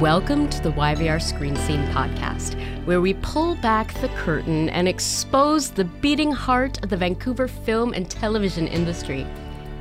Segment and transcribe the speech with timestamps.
[0.00, 2.54] Welcome to the YVR Screen Scene podcast,
[2.84, 7.92] where we pull back the curtain and expose the beating heart of the Vancouver film
[7.94, 9.26] and television industry,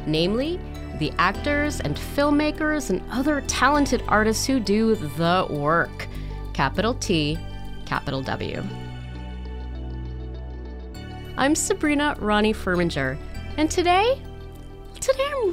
[0.07, 0.59] namely,
[0.97, 6.07] the actors and filmmakers and other talented artists who do the work.
[6.51, 7.37] Capital T,
[7.85, 8.63] capital W.
[11.37, 13.19] I'm Sabrina Rani Furminger,
[13.57, 14.19] and Today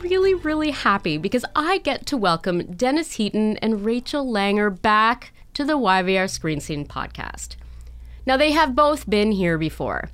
[0.02, 5.64] Really, really happy because I get to welcome Dennis Heaton and Rachel Langer back to
[5.64, 7.54] the YVR Screen Scene podcast.
[8.26, 10.10] Now, they have both been here before.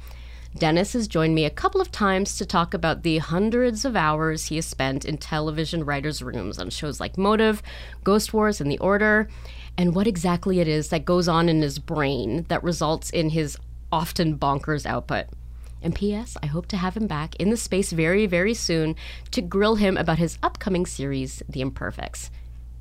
[0.57, 4.47] Dennis has joined me a couple of times to talk about the hundreds of hours
[4.47, 7.63] he has spent in television writers' rooms on shows like Motive,
[8.05, 9.29] Ghost Wars, and The Order,
[9.79, 13.57] and what exactly it is that goes on in his brain that results in his
[13.91, 15.27] often bonkers output.
[15.83, 18.97] And P.S., I hope to have him back in the space very, very soon
[19.31, 22.31] to grill him about his upcoming series, The Imperfects.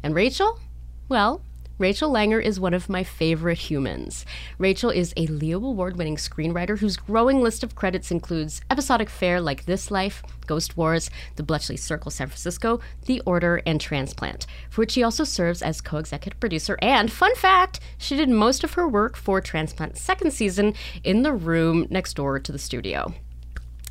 [0.03, 0.59] And Rachel?
[1.07, 1.41] Well,
[1.79, 4.25] Rachel Langer is one of my favorite humans.
[4.57, 9.39] Rachel is a Leo Award winning screenwriter whose growing list of credits includes episodic fare
[9.39, 14.81] like This Life, Ghost Wars, The Bletchley Circle San Francisco, The Order, and Transplant, for
[14.81, 16.77] which she also serves as co executive producer.
[16.81, 20.73] And, fun fact, she did most of her work for Transplant's second season
[21.05, 23.13] in the room next door to the studio.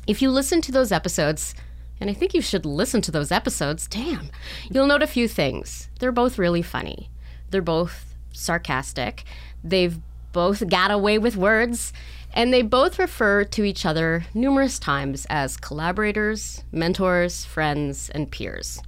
[0.05, 1.55] If you listen to those episodes,
[1.99, 4.29] and I think you should listen to those episodes, damn,
[4.69, 5.89] you'll note a few things.
[5.99, 7.09] They're both really funny.
[7.49, 9.23] They're both sarcastic.
[9.63, 9.99] They've
[10.31, 11.93] both got away with words.
[12.33, 18.81] And they both refer to each other numerous times as collaborators, mentors, friends, and peers.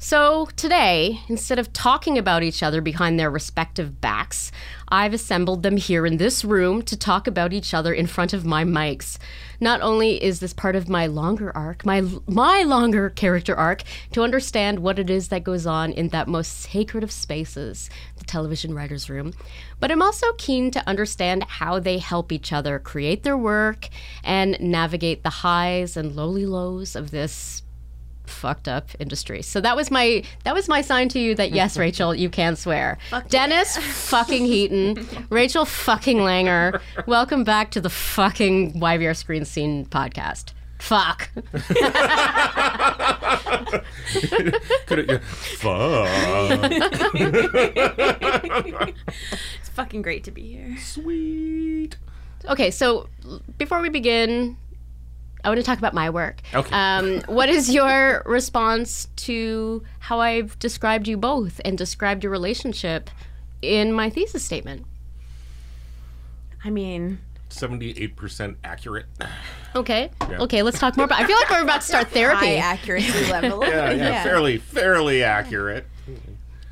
[0.00, 4.52] So today, instead of talking about each other behind their respective backs,
[4.88, 8.44] I've assembled them here in this room to talk about each other in front of
[8.44, 9.18] my mics.
[9.60, 13.82] Not only is this part of my longer arc, my my longer character arc,
[14.12, 18.24] to understand what it is that goes on in that most sacred of spaces, the
[18.24, 19.34] television writers' room,
[19.80, 23.88] but I'm also keen to understand how they help each other create their work
[24.22, 27.62] and navigate the highs and lowly lows of this
[28.28, 29.42] fucked up industry.
[29.42, 32.56] So that was my that was my sign to you that yes, Rachel, you can
[32.56, 32.98] swear.
[33.10, 33.82] Fuck Dennis yeah.
[33.82, 36.80] fucking Heaton, Rachel fucking Langer.
[37.06, 40.52] Welcome back to the fucking YVR Screen Scene podcast.
[40.78, 41.30] Fuck.
[44.86, 45.18] Could it, yeah.
[45.58, 46.08] Fuck.
[49.60, 50.76] It's fucking great to be here.
[50.78, 51.96] Sweet.
[52.48, 53.08] Okay, so
[53.58, 54.56] before we begin,
[55.44, 56.40] I want to talk about my work.
[56.52, 56.74] Okay.
[56.74, 63.08] Um, what is your response to how I've described you both and described your relationship
[63.62, 64.84] in my thesis statement?
[66.64, 67.18] I mean,
[67.50, 69.06] 78% accurate.
[69.74, 70.10] Okay.
[70.28, 70.38] Yeah.
[70.40, 72.46] Okay, let's talk more about I feel like we're about to start therapy.
[72.46, 73.64] high accuracy level.
[73.64, 75.86] Yeah, yeah, fairly, fairly accurate.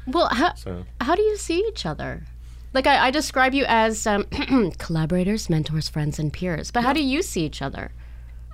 [0.06, 2.24] Well, how, So, how do you see each other?
[2.72, 4.24] Like, I, I describe you as um,
[4.78, 6.70] collaborators, mentors, friends, and peers.
[6.70, 7.90] But how do you see each other?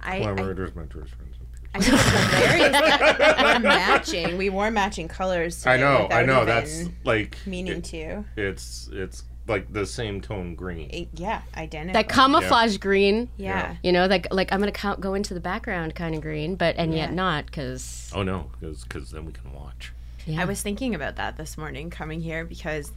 [0.02, 1.70] I, I, collaborators, mentors, friends, and peers.
[1.74, 3.42] I think it's hilarious.
[3.42, 4.36] We're matching.
[4.36, 5.66] We wore matching colors.
[5.66, 6.44] I know, I know.
[6.44, 8.24] That's like meaning it- to.
[8.36, 10.90] It's it's like the same tone green.
[10.90, 12.00] It- yeah, identical.
[12.00, 13.76] That camouflage green, yeah.
[13.82, 16.76] you know, like like I'm gonna count, go into the background kind of green, but
[16.76, 19.92] and yet not because Oh no, because then we can watch.
[20.36, 22.92] I was thinking about that this morning coming here because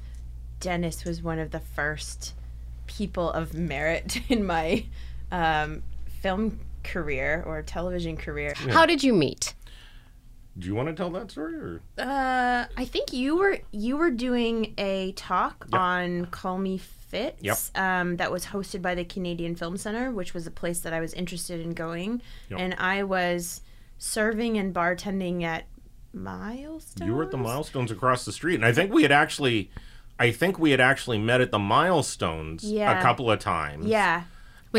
[0.59, 2.33] Dennis was one of the first
[2.87, 4.85] people of merit in my
[5.31, 5.83] um,
[6.21, 8.53] film career or television career.
[8.55, 9.53] How did you meet?
[10.57, 11.81] Do you want to tell that story or?
[11.97, 15.81] Uh, I think you were you were doing a talk Yep.
[15.81, 17.43] on Call Me Fitz.
[17.43, 17.57] Yep.
[17.75, 21.01] Um, that was hosted by the Canadian Film Center, which was a place that I
[21.01, 22.59] was interested in going, Yep.
[22.61, 23.61] and I was
[23.97, 25.65] serving and bartending at
[26.13, 27.05] Milestones.
[27.07, 29.69] You were at the milestones across the street, and I think we had actually,
[30.17, 32.97] I think we had actually met at the milestones Yeah.
[32.97, 33.85] a couple of times.
[33.85, 34.23] Yeah.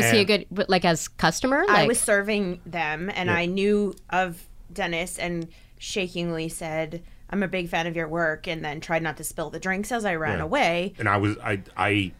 [0.03, 1.65] Was he a good like as customer?
[1.67, 3.35] Like, I was serving them, and Yeah.
[3.35, 5.47] I knew of Dennis, and
[5.79, 9.49] shakingly said, "I'm a big fan of your work," and then tried not to spill
[9.49, 10.43] the drinks as I ran Yeah.
[10.45, 10.93] away.
[10.99, 12.11] and I was I I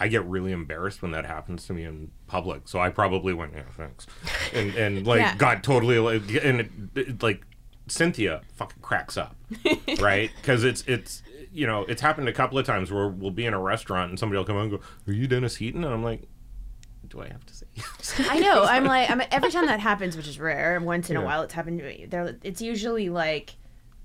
[0.00, 2.68] I get really embarrassed when that happens to me in public.
[2.68, 4.06] So I probably went, yeah, thanks,
[4.54, 5.36] and and like Yeah.
[5.36, 7.42] got totally like and it, it, like
[7.88, 9.34] Cynthia fucking cracks up,
[10.00, 10.30] right?
[10.36, 13.54] Because it's it's you know, it's happened a couple of times where we'll be in
[13.54, 16.04] a restaurant and somebody will come on and go, "Are you Dennis Heaton?" And I'm
[16.04, 16.22] like,
[17.08, 17.66] "Do I have to say?"
[18.30, 18.64] I know.
[18.68, 20.80] I'm like, I'm every time that happens, which is rare.
[20.80, 22.06] Once in a while, it's happened to me.
[22.08, 23.56] There, it's usually like,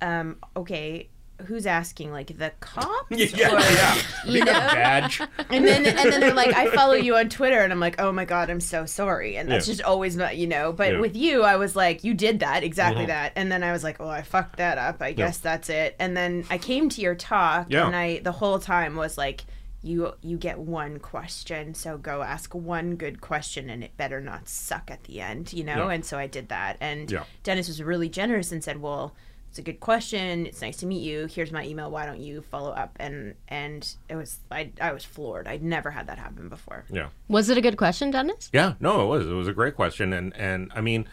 [0.01, 1.09] um, okay,
[1.47, 2.11] who's asking?
[2.11, 3.07] Like the cops?
[3.11, 3.55] yeah, yeah.
[3.55, 4.01] Or- yeah.
[4.25, 4.51] you know?
[4.53, 5.19] badge.
[5.49, 8.11] And then, and then they're like, I follow you on Twitter, and I'm like, oh
[8.11, 9.35] my god, I'm so sorry.
[9.35, 9.73] And that's Yeah.
[9.73, 10.71] just always not, you know.
[10.71, 10.99] But Yeah.
[10.99, 13.07] with you, I was like, you did that exactly Mhm.
[13.07, 15.01] that, and then I was like, oh, I fucked that up.
[15.01, 15.95] I guess that's it.
[15.99, 17.87] And then I came to your talk, Yeah.
[17.87, 19.43] and I the whole time was like.
[19.83, 24.47] You you get one question, so go ask one good question, and it better not
[24.47, 25.87] suck at the end, you know.
[25.89, 25.93] Yeah.
[25.93, 27.25] And so I did that, and Yeah.
[27.43, 29.13] Dennis was really generous and said, "Well,
[29.49, 30.45] it's a good question.
[30.47, 31.27] It's nice to meet you.
[31.27, 31.91] Here's my email.
[31.91, 35.47] Why don't you follow up?" And and it was I I was floored.
[35.49, 36.85] I'd never had that happen before.
[36.89, 37.09] Yeah.
[37.27, 38.49] Was it a good question, Dennis?
[38.53, 39.27] Yeah, no, it was.
[39.27, 41.07] It was a great question, and and I mean,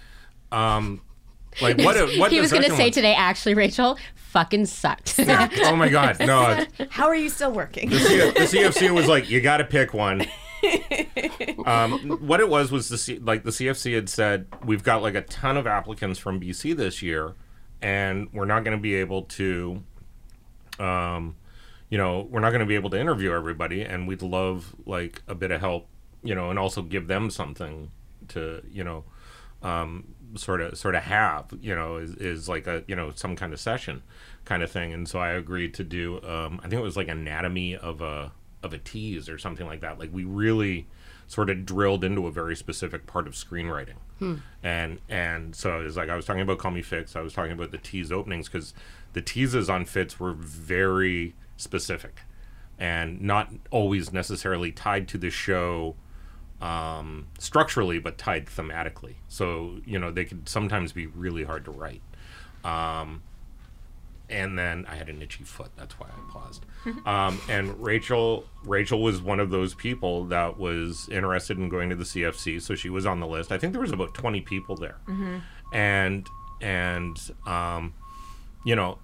[0.53, 1.03] um,
[1.61, 1.97] like what?
[2.19, 5.19] what he was going to say one- today, actually, Rachel, fucking sucked.
[5.19, 6.65] Oh my God, no!
[6.91, 7.91] How are you still working?
[7.91, 10.27] The, C- the CFC was like, you got to pick one.
[11.65, 15.15] Um, what it was was the C- like the CFC had said we've got like
[15.15, 17.35] a ton of applicants from BC this year,
[17.83, 19.83] and we're not going to be able to,
[20.79, 21.37] um,
[21.89, 25.23] you know, we're not going to be able to interview everybody, and we'd love like
[25.29, 25.87] a bit of help,
[26.23, 27.91] you know, and also give them something
[28.29, 29.05] to, you know,
[29.63, 33.37] um, sort of sort of have, you know, is, is like a you know some
[33.37, 34.03] kind of session,
[34.45, 34.93] kind of thing.
[34.93, 36.21] And so I agreed to do.
[36.23, 38.33] Um, I think it was like anatomy of a
[38.63, 39.99] of a tease or something like that.
[39.99, 40.87] Like we really
[41.27, 43.95] sort of drilled into a very specific part of screenwriting.
[44.63, 47.17] And and so it was like I was talking about Call Me Fitz.
[47.17, 48.75] I was talking about the tease openings because
[49.13, 52.21] the teases on Fitz were very specific
[52.79, 55.95] and not always necessarily tied to the show
[56.61, 59.15] um, structurally, but tied thematically.
[59.29, 62.03] So you know they could sometimes be really hard to write.
[62.65, 63.23] Um,
[64.29, 65.73] and then I had an itchy foot.
[65.77, 66.65] That's why I paused.
[67.05, 71.97] Um, and Rachel, Rachel was one of those people that was interested in going to
[71.97, 73.53] the CFC, so she was on the list.
[73.53, 74.97] I think there was about twenty people there,
[75.75, 76.27] and
[76.63, 77.93] and um,
[78.65, 78.99] you know,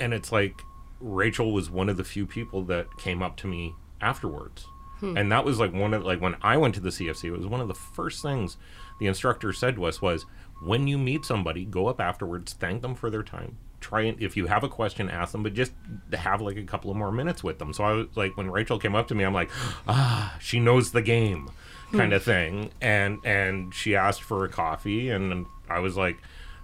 [0.00, 0.60] and it's like
[1.00, 4.66] Rachel was one of the few people that came up to me afterwards.
[5.02, 7.46] And that was like one of like when I went to the CFC, it was
[7.46, 8.56] one of the first things
[8.98, 10.24] the instructor said to us was
[10.62, 13.58] when you meet somebody, go up afterwards, thank them for their time.
[13.80, 15.72] Try and if you have a question, ask them, but just
[16.14, 17.74] have like a couple of more minutes with them.
[17.74, 19.50] So I was like when Rachel came up to me, I'm like,
[19.86, 21.50] ah, she knows the game
[21.92, 22.70] kind of thing.
[22.80, 26.16] And and she asked for a coffee and I was like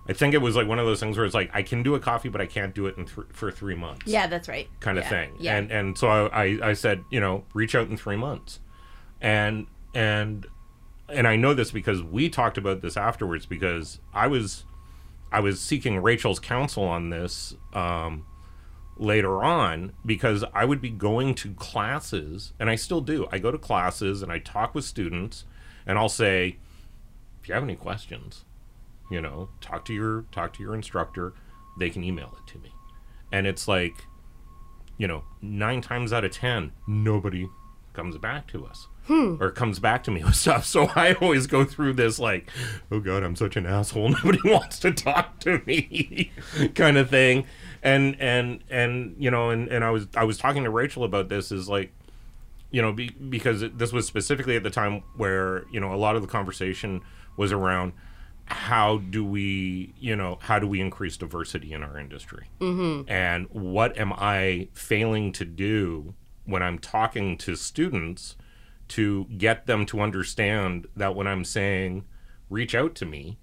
[0.09, 1.95] I think it was like one of those things where it's like I can do
[1.95, 4.69] a coffee, but I can't do it in th- for three months yeah, that's right.
[4.81, 5.37] kind of Yeah, thing.
[5.39, 5.57] Yeah.
[5.57, 8.61] And and so I, I I said, you know, reach out in three months,
[9.21, 10.47] and and
[11.09, 14.65] and I know this because we talked about this afterwards because I was
[15.33, 18.27] I was seeking Rachel's counsel on this um,
[18.97, 23.29] later on because I would be going to classes and I still do.
[23.31, 25.45] I go to classes and I talk with students
[25.87, 26.59] and I'll say,
[27.41, 28.45] if you have any questions,
[29.11, 31.35] you know, talk to your talk to your instructor.
[31.79, 32.73] They can email it to me,
[33.33, 34.05] and it's like,
[34.99, 37.49] you know, nine times out of ten, nobody
[37.93, 39.35] comes back to us hmm.
[39.41, 40.65] or comes back to me with stuff.
[40.65, 42.51] So I always go through this like,
[42.91, 44.09] oh god, I'm such an asshole.
[44.25, 46.31] Nobody wants to talk to me,
[46.75, 47.47] kind of thing.
[47.83, 51.29] And and and you know, and and I was I was talking to Rachel about
[51.29, 51.93] this is like
[52.71, 56.15] you know, be, because this was specifically at the time where you know a lot
[56.17, 57.03] of the conversation
[57.37, 57.93] was around
[58.51, 63.11] how do we, you know, how do we increase diversity in our industry, mm-hmm.
[63.11, 66.15] and what am I failing to do
[66.45, 68.37] when I'm talking to students
[68.89, 72.05] to get them to understand that when I'm saying
[72.49, 73.39] reach out to me,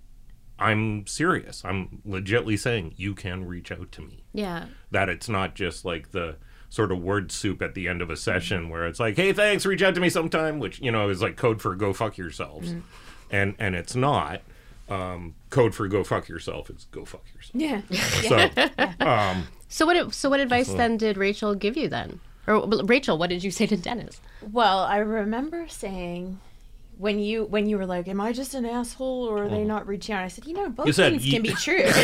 [0.60, 1.64] I'm serious.
[1.64, 4.66] I'm legitly saying you can reach out to me yeah.
[4.92, 6.36] that it's not just like the
[6.70, 9.66] sort of word soup at the end of a session where it's like, "Hey, thanks,
[9.66, 12.76] reach out to me sometime," which you know is like code for "go fuck yourselves,"
[13.32, 14.42] and and it's not.
[14.90, 17.82] Um, code for "go fuck yourself" is "go fuck yourself." yeah.
[19.00, 20.14] So, um, So what?
[20.14, 22.20] So what advice then did Rachel give you then?
[22.48, 24.22] Or Rachel, what did you say to Dennis?
[24.42, 26.40] Well, I remember saying
[26.98, 29.86] when you when you were like, "Am I just an asshole, or are they not
[29.86, 31.96] reaching out?" I said, "You know, both You said things can be true." not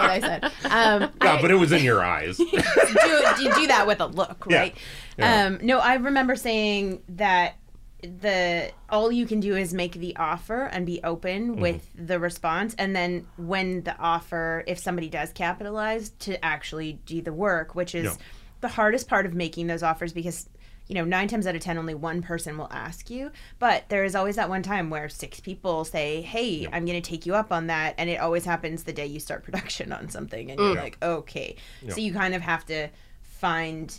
[0.00, 0.44] what I said.
[0.64, 2.36] Um, yeah, but it was in your eyes.
[2.38, 4.58] do, do do that with a look, Yeah.
[4.58, 4.74] right?
[5.16, 5.44] Yeah.
[5.46, 7.54] Um, no, I remember saying that
[8.02, 11.60] the all you can do is make the offer and be open Mm-hmm.
[11.60, 17.20] with the response and then when the offer if somebody does capitalize to actually do
[17.22, 18.14] the work which is Yeah.
[18.60, 20.48] the hardest part of making those offers because
[20.86, 23.30] you know, nine times out of ten, only one person will ask you.
[23.58, 27.06] But there is always that one time where six people say, "Hey, I'm going to
[27.06, 30.08] take you up on that," and it always happens the day you start production on
[30.08, 31.56] something, and you're like, "Okay."
[31.90, 32.88] So you kind of have to
[33.20, 33.94] find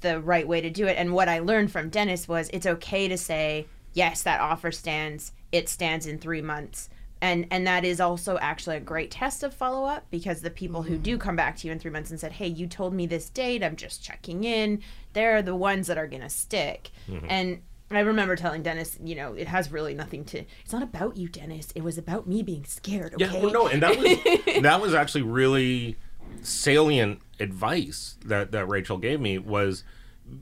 [0.00, 0.96] the right way to do it.
[0.96, 5.32] And what I learned from Dennis was it's okay to say, "Yes, that offer stands.
[5.52, 6.88] It stands in three months."
[7.20, 10.82] And, and that is also actually a great test of follow up because the people
[10.82, 11.20] who do mm-hmm.
[11.20, 13.62] come back to you in three months and said, "Hey, you told me this date.
[13.62, 14.82] I'm just checking in."
[15.14, 16.90] They're the ones that are gonna stick.
[17.08, 17.26] Mm-hmm.
[17.28, 20.44] And I remember telling Dennis, you know, it has really nothing to.
[20.62, 21.72] It's not about you, Dennis.
[21.74, 23.14] It was about me being scared.
[23.14, 23.24] Okay.
[23.24, 25.96] Yeah, well, no, and that was that was actually really
[26.42, 29.84] salient advice that that Rachel gave me was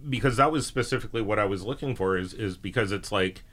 [0.08, 3.44] because that was specifically what I was looking for is is because it's like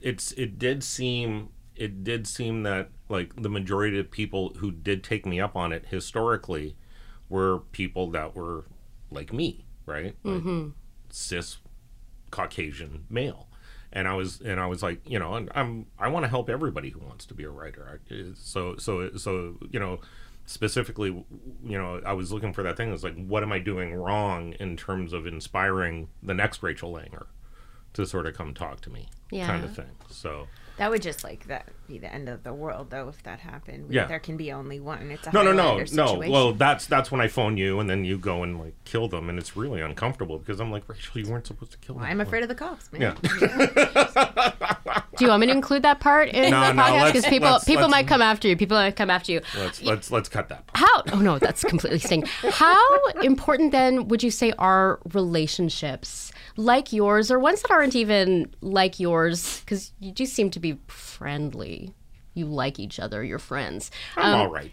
[0.00, 5.02] it's it did seem it did seem that like the majority of people who did
[5.02, 6.76] take me up on it historically
[7.28, 8.66] were people that were
[9.10, 10.14] like me, right?
[10.22, 10.68] Like mm-hmm.
[11.10, 11.58] cis
[12.30, 13.48] Caucasian male.
[13.94, 16.48] And I was, and I was like, you know, and I'm, I want to help
[16.48, 18.00] everybody who wants to be a writer.
[18.10, 20.00] I, so, so, so, you know,
[20.46, 21.08] specifically,
[21.64, 22.92] you know, I was looking for that thing.
[22.92, 27.26] It's like, what am I doing wrong in terms of inspiring the next Rachel Langer
[27.94, 29.90] to sort of come talk to me, kind of thing.
[30.10, 30.46] So,
[30.78, 33.88] That would just like that be the end of the world, though, if that happened.
[33.88, 34.06] We- Yeah.
[34.06, 35.10] There can be only one.
[35.10, 36.18] It's a no, no, no, no.
[36.30, 39.28] Well, that's that's when I phone you, and then you go and like kill them,
[39.28, 42.04] and it's really uncomfortable because I'm like, Rachel, you weren't supposed to kill them.
[42.04, 43.00] I'm afraid of the cops, man.
[43.02, 43.14] Yeah.
[45.18, 46.92] Do you want me to include that part in No, the no, podcast?
[47.02, 48.56] let's- Because people let's- people let's- might come after you.
[48.56, 49.40] People might come after you.
[49.58, 50.66] let's let's let's cut that.
[50.68, 50.88] Part.
[50.88, 51.02] How?
[51.12, 52.24] Oh no, that's completely sting.
[52.50, 58.52] How important then would you say are relationships like yours, or ones that aren't even
[58.60, 59.60] like yours?
[59.60, 61.92] Because you do seem to be friendly.
[62.34, 63.22] You like each other.
[63.22, 63.90] You're friends.
[64.16, 64.72] I'm Um, all right.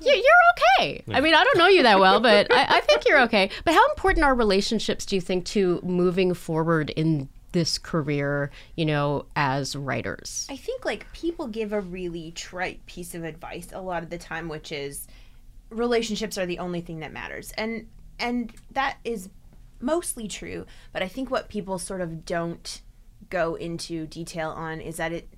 [0.00, 1.02] you- you're okay.
[1.12, 3.50] I mean, I don't know you that well, but I, I think you're okay.
[3.64, 8.86] But how important are relationships, do you think, to moving forward in this career, you
[8.86, 10.46] know, as writers?
[10.50, 14.18] I think like people give a really trite piece of advice a lot of the
[14.18, 15.06] time, which is
[15.70, 17.86] relationships are the only thing that matters, and
[18.18, 19.28] and that is
[19.80, 20.66] mostly true.
[20.92, 22.82] But I think what people sort of don't
[23.28, 25.28] go into detail on is that it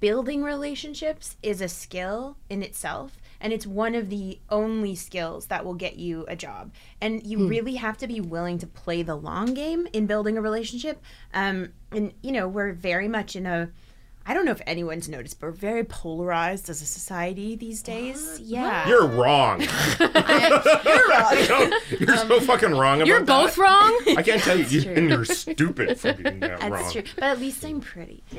[0.00, 5.64] building relationships is a skill in itself and it's one of the only skills that
[5.64, 9.16] will get you a job and you really have to be willing to play the
[9.16, 11.02] long game in building a relationship
[11.34, 13.70] um, and you know we're very much in a
[14.28, 18.38] i don't know if anyone's noticed but we're very polarized as a society these days
[18.40, 19.60] yeah You're wrong.
[20.00, 20.08] you're
[21.08, 23.62] wrong You're so um, fucking wrong about You're both that.
[23.62, 24.16] wrong.
[24.16, 26.92] I can't tell you, you and you're stupid for being that that's wrong.
[26.92, 28.22] true but at least i'm pretty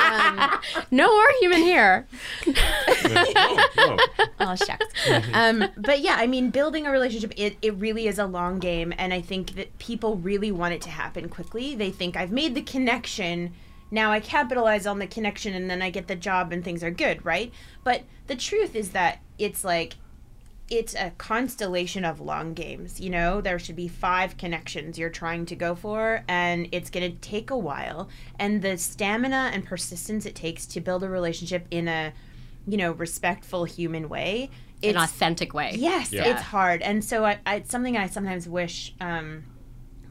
[0.00, 2.06] um, No argument here.
[2.46, 3.96] Oh, oh.
[4.40, 5.34] oh shucks mm-hmm.
[5.34, 8.92] um, but yeah i mean building a relationship it, it really is a long game
[8.98, 12.54] and i think that people really want it to happen quickly they think i've made
[12.54, 13.52] the connection
[13.94, 16.90] now i capitalize on the connection and then i get the job and things are
[16.90, 17.52] good right
[17.84, 19.94] but the truth is that it's like
[20.70, 25.44] it's a constellation of long games you know there should be five connections you're trying
[25.44, 28.08] to go for and it's going to take a while
[28.38, 32.12] and the stamina and persistence it takes to build a relationship in a
[32.66, 34.48] you know respectful human way
[34.82, 35.72] An authentic way.
[35.76, 36.24] yes Yeah.
[36.32, 39.44] it's hard and so I, I it's something i sometimes wish um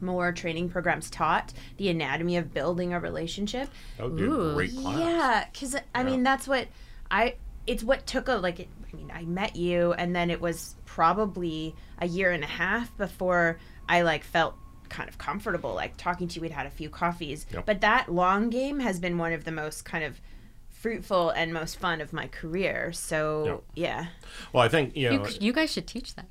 [0.00, 4.76] more training programs taught the anatomy of building a relationship That would be a great
[4.76, 4.98] class.
[4.98, 6.68] yeah, because I mean that's what
[7.10, 7.36] I.
[7.66, 8.60] It's what took a like.
[8.60, 12.46] It, I mean, I met you, and then it was probably a year and a
[12.46, 13.58] half before
[13.88, 14.54] I like felt
[14.90, 16.40] kind of comfortable like talking to you.
[16.42, 17.64] We'd had a few coffees, Yep.
[17.66, 20.20] but that long game has been one of the most kind of
[20.70, 22.92] fruitful and most fun of my career.
[22.92, 24.06] So yeah,
[24.52, 25.26] Well, I think you know.
[25.26, 26.26] You, you guys should teach that.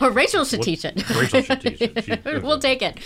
[0.00, 1.08] Or Rachel should teach it.
[1.10, 2.04] Rachel should teach it.
[2.04, 2.98] She- we'll take it.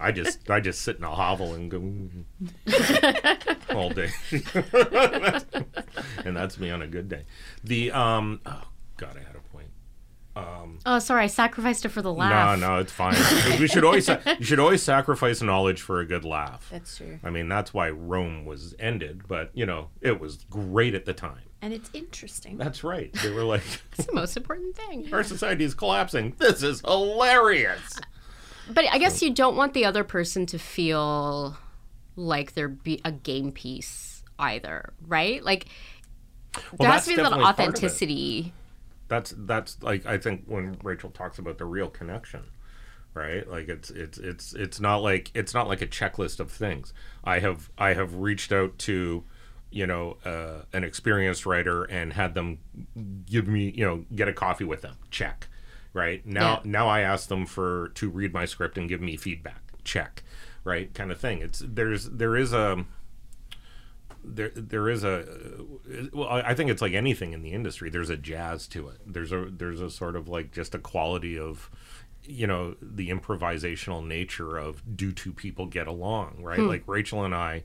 [0.00, 1.78] I just I just sit in a hovel and go
[3.74, 4.10] all day,
[6.24, 7.24] and that's me on a good day.
[7.64, 8.62] The um oh
[8.96, 9.35] god, I had
[10.36, 10.82] a point.
[10.86, 12.58] Oh, sorry, I sacrificed it for the laugh.
[12.58, 13.14] no, no, it's fine.
[13.60, 16.68] we should always you should always sacrifice knowledge for a good laugh.
[16.70, 20.94] that's true, I mean, that's why Rome was ended, but you know, it was great
[20.94, 21.42] at the time.
[21.62, 22.58] and it's interesting.
[22.58, 23.12] That's right.
[23.14, 23.62] They were like,
[23.98, 25.08] It's the most important thing.
[25.12, 26.34] our society is collapsing.
[26.38, 27.98] This is hilarious.
[28.68, 31.56] But I guess you don't want the other person to feel
[32.16, 35.42] like they're be a game piece either, right?
[35.44, 35.66] Like
[36.78, 37.62] there has to be a little definitely part of it.
[37.62, 38.52] authenticity.
[39.08, 42.44] That's that's like I think when Rachel talks about the real connection,
[43.14, 43.48] right?
[43.48, 46.92] Like it's it's it's it's not like it's not like a checklist of things.
[47.24, 49.24] I have I have reached out to
[49.70, 52.58] you know uh, an experienced writer and had them
[53.28, 55.48] give me you know get a coffee with them check
[55.92, 56.70] right now Yeah.
[56.70, 60.22] now i ask them for to read my script and give me feedback check
[60.62, 62.84] right kind of thing it's there's there is a
[64.28, 65.24] there there is a
[66.12, 68.98] well I think it's like anything in the industry there's a jazz to it.
[69.06, 71.70] There's a there's a sort of like just a quality of
[72.24, 76.58] you know the improvisational nature of do two people get along right?
[76.58, 77.62] Like Rachel and I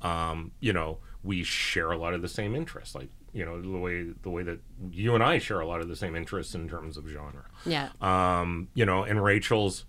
[0.00, 3.78] um you know we share a lot of the same interests like you know the
[3.78, 4.60] way the way that
[4.90, 7.44] you and I share a lot of the same interests in terms of genre.
[7.66, 7.90] Yeah.
[8.00, 9.84] um, you know, and Rachel's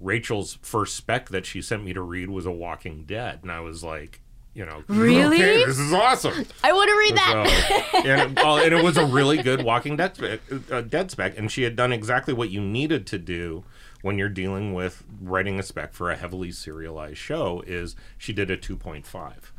[0.00, 3.60] Rachel's first spec that she sent me to read was a Walking Dead, and I
[3.60, 4.20] was like,
[4.54, 5.36] you know, Really?
[5.36, 6.46] okay, this is awesome.
[6.62, 7.90] I want to read that.
[8.06, 11.36] And, it, well, and it was a really good Walking Dead spec, uh, Dead spec,
[11.38, 13.64] and she had done exactly what you needed to do
[14.02, 17.62] when you're dealing with writing a spec for a heavily serialized show.
[17.66, 19.50] Is she did a two point five.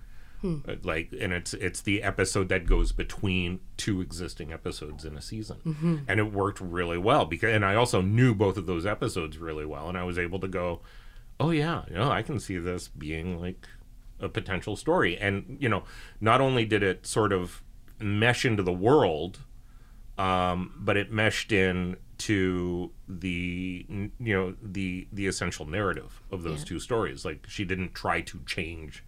[0.43, 5.21] Uh, Like, and it's it's the episode that goes between two existing episodes in a
[5.21, 7.51] season, and it worked really well because.
[7.51, 10.47] And I also knew both of those episodes really well, and I was able to
[10.47, 10.81] go,
[11.39, 13.67] "Oh yeah, you know, I can see this being like
[14.19, 15.83] a potential story." And you know,
[16.19, 17.61] not only did it sort of
[17.99, 19.39] mesh into the world,
[20.17, 26.63] um, but it meshed in to the you know the the essential narrative of those
[26.63, 27.25] two stories.
[27.25, 29.03] Like she didn't try to change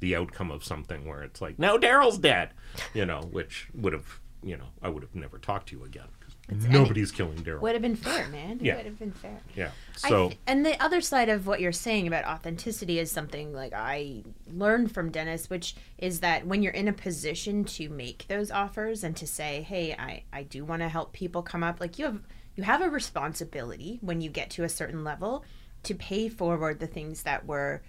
[0.00, 2.50] the outcome of something where it's like now Daryl's dead,
[2.94, 6.08] you know, which would have you know I would have never talked to you again.
[6.50, 7.60] 'Cause Nobody's killing Daryl.
[7.60, 8.52] Would have been fair, man.
[8.60, 8.76] It Yeah.
[8.76, 9.40] would have been fair.
[9.54, 9.70] Yeah.
[9.96, 13.72] So th- and the other side of what you're saying about authenticity is something like
[13.72, 18.50] I learned from Dennis, which is that when you're in a position to make those
[18.50, 21.98] offers and to say, "Hey, I I do want to help people come up," like
[21.98, 22.20] you have
[22.56, 25.44] you have a responsibility when you get to a certain level
[25.84, 27.82] to pay forward the things that were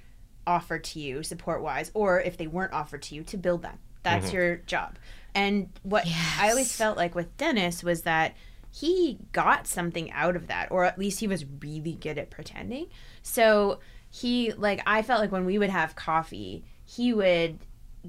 [0.48, 3.77] offered to you support wise, or if they weren't offered to you, to build them.
[4.03, 4.36] That's mm-hmm.
[4.36, 4.98] your job.
[5.36, 6.06] And what
[6.39, 8.36] I always felt like with Dennis was that
[8.72, 12.88] he got something out of that, or at least he was really good at pretending.
[13.22, 17.60] So he, like, I felt like when we would have coffee, he would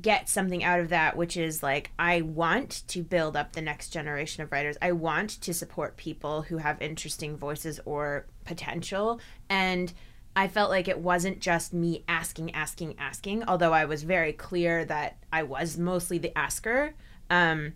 [0.00, 3.90] get something out of that, which is like, I want to build up the next
[3.90, 4.78] generation of writers.
[4.80, 9.20] I want to support people who have interesting voices or potential.
[9.50, 9.92] And
[10.34, 14.84] I felt like it wasn't just me asking, asking, asking, although I was very clear
[14.86, 16.94] that I was mostly the asker.
[17.28, 17.74] Um,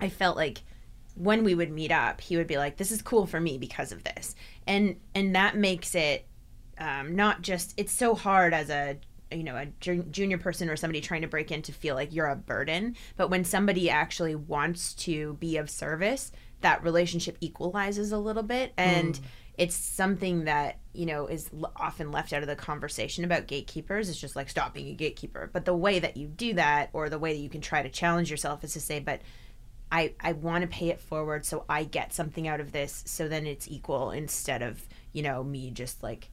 [0.00, 0.62] I felt like
[1.16, 3.90] when we would meet up, he would be like, "This is cool for me because
[3.90, 4.34] of this,"
[4.66, 6.26] and and that makes it
[6.78, 7.74] um, not just.
[7.76, 8.98] It's so hard as a
[9.32, 9.66] you know a
[10.10, 13.30] junior person or somebody trying to break in to feel like you're a burden, but
[13.30, 19.18] when somebody actually wants to be of service, that relationship equalizes a little bit and.
[19.58, 24.10] It's something that you know is l- often left out of the conversation about gatekeepers.
[24.10, 25.48] It's just like stop being a gatekeeper.
[25.50, 27.88] But the way that you do that, or the way that you can try to
[27.88, 29.22] challenge yourself, is to say, "But
[29.90, 33.28] I, I want to pay it forward so I get something out of this so
[33.28, 36.28] then it's equal instead of you know me just like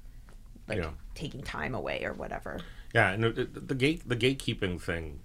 [0.68, 0.92] like Yeah.
[1.14, 2.62] taking time away or whatever
[2.94, 5.20] Yeah, and it- it- the gate the gatekeeping thing,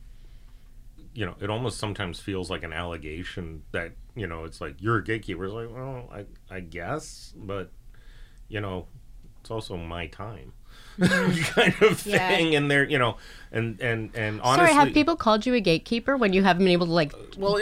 [1.14, 4.98] you know, it almost sometimes feels like an allegation that you know it's like you're
[4.98, 5.44] a gatekeeper.
[5.44, 7.70] It's like, well, I I guess, but
[8.48, 8.86] you know,
[9.40, 10.52] it's also my time,
[11.02, 12.28] kind of Yeah.
[12.28, 12.54] thing.
[12.54, 13.16] And there, you know,
[13.52, 16.72] and and and honestly, Sorry, have people called you a gatekeeper when you haven't been
[16.72, 17.12] able to like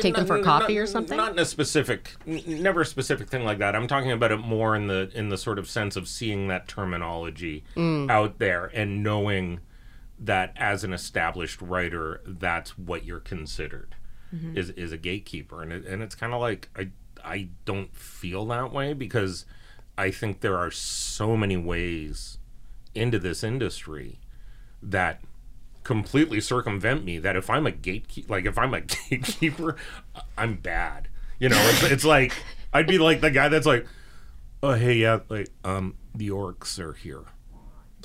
[0.00, 1.16] take them for not- coffee not- or something?
[1.16, 3.76] Not in a specific, never a specific thing like that.
[3.76, 6.66] I'm talking about it more in the in the sort of sense of seeing that
[6.68, 8.10] terminology Mm.
[8.10, 9.60] out there and knowing
[10.18, 13.94] that as an established writer, that's what you're considered
[14.34, 14.56] Mm-hmm.
[14.58, 16.88] is is a gatekeeper, and it, and it's kind of like I
[17.24, 19.44] I don't feel that way because
[19.96, 22.38] I think there are so many ways
[22.96, 24.18] into this industry
[24.82, 25.22] that
[25.84, 28.80] completely circumvent me that if I'm a gatekeeper like if I'm a
[29.10, 29.76] gatekeeper
[30.36, 31.08] I'm bad.
[31.38, 32.32] You know it's, it's like
[32.72, 33.86] I'd be like the guy that's like
[34.62, 37.24] oh hey yeah like um the orcs are here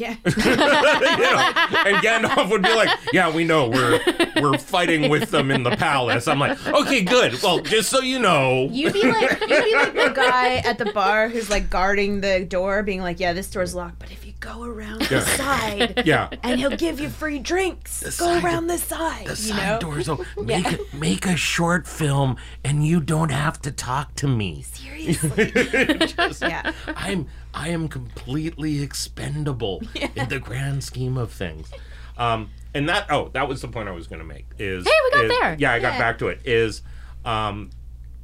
[0.02, 0.16] yeah.
[0.26, 1.54] You know
[1.86, 3.70] and Gandalf would be like yeah we know.
[3.70, 4.00] We're
[4.42, 6.28] we're fighting with them in the palace.
[6.28, 7.42] I'm like okay good.
[7.42, 8.68] Well just so you know.
[8.72, 12.46] You'd be like you'd be like the guy at the bar who's like guarding the
[12.46, 16.30] door being like yeah this door's locked but if you go around the side yeah.
[16.44, 19.80] and he'll give you free drinks go side- around the side The you side know?
[19.80, 20.26] doors open.
[20.52, 24.64] Make a, make a short film, and you don't have to talk to me.
[24.64, 25.52] seriously.
[26.42, 26.72] Yeah.
[26.88, 29.82] I'm I am completely expendable
[30.16, 31.72] in the grand scheme of things.
[32.18, 34.46] Um, and that oh, that was the point I was going to make.
[34.58, 35.56] Is Hey, we got is- there.
[35.60, 36.00] Yeah, I got Yeah.
[36.00, 36.40] back to it.
[36.46, 36.82] Is
[37.26, 37.70] um,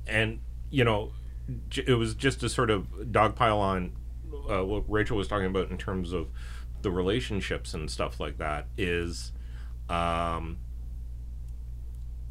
[0.06, 1.12] and you know,
[1.70, 3.92] j- it was just a sort of dogpile on
[4.50, 6.28] uh, what Rachel was talking about in terms of
[6.82, 8.68] the relationships and stuff like that.
[8.78, 9.32] Is
[9.90, 10.58] um,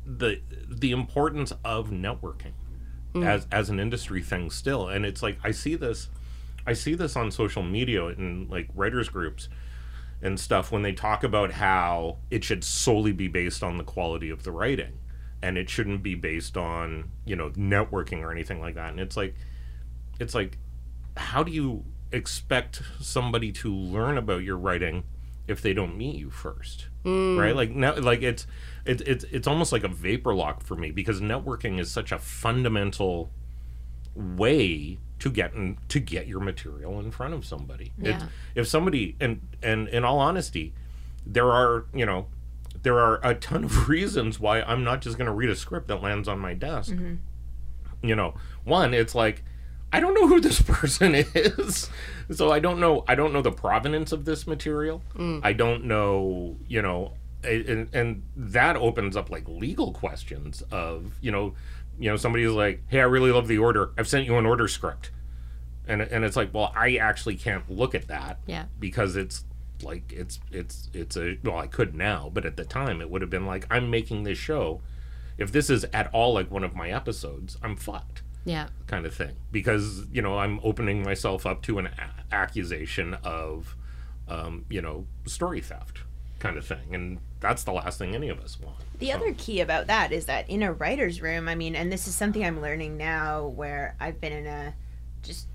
[0.04, 2.52] the the importance of networking
[3.22, 6.11] as as an industry thing still and it's like i see this
[6.66, 9.48] i see this on social media and like writers groups
[10.22, 14.31] and stuff when they talk about how it should solely be based on the quality
[14.31, 14.98] of the writing
[15.42, 18.90] and it shouldn't be based on you know networking or anything like that.
[18.90, 19.35] And it's like
[20.18, 20.59] it's like
[21.16, 25.05] how do you expect somebody to learn about your writing
[25.48, 26.88] if they don't meet you first?
[27.05, 27.38] Mm.
[27.38, 27.55] Right?
[27.55, 28.46] Like now like it's
[28.85, 32.18] it's it's it's almost like a vapor lock for me because networking is such a
[32.18, 33.31] fundamental
[34.14, 37.92] way to get in, to get your material in front of somebody.
[37.98, 38.26] Yeah.
[38.55, 40.74] if somebody and and in all honesty
[41.24, 42.26] there are you know
[42.83, 45.88] there are a ton of reasons why i'm not just going to read a script
[45.88, 46.92] that lands on my desk.
[46.92, 47.14] Mm-hmm.
[48.07, 49.42] You know one it's like
[49.92, 51.90] i don't know who this person is.
[52.31, 55.02] So i don't know i don't know the provenance of this material.
[55.16, 55.40] Mm.
[55.42, 61.31] I don't know you know and, and that opens up like legal questions of you
[61.31, 61.55] know
[61.98, 63.90] you know somebody's like hey i really love the order.
[63.98, 65.11] I've sent you an order script.
[65.88, 68.64] And, and it's like well i actually can't look at that Yeah.
[68.80, 69.44] because it's
[69.82, 73.20] like it's it's it's a well i could now but at the time it would
[73.22, 74.80] have been like i'm making this show.
[75.38, 78.22] If this is at all like one of my episodes i'm fucked.
[78.44, 78.68] Yeah.
[78.87, 79.37] kind of thing.
[79.52, 83.76] Because you know i'm opening myself up to an a- accusation of
[84.28, 86.00] um, you know story theft
[86.40, 86.94] kind of thing.
[86.94, 90.26] And that's the last thing any of us want The other key about that is
[90.26, 93.96] that in a writer's room, I mean, and this is something I'm learning now where
[94.00, 94.74] I've been in a
[95.22, 95.48] just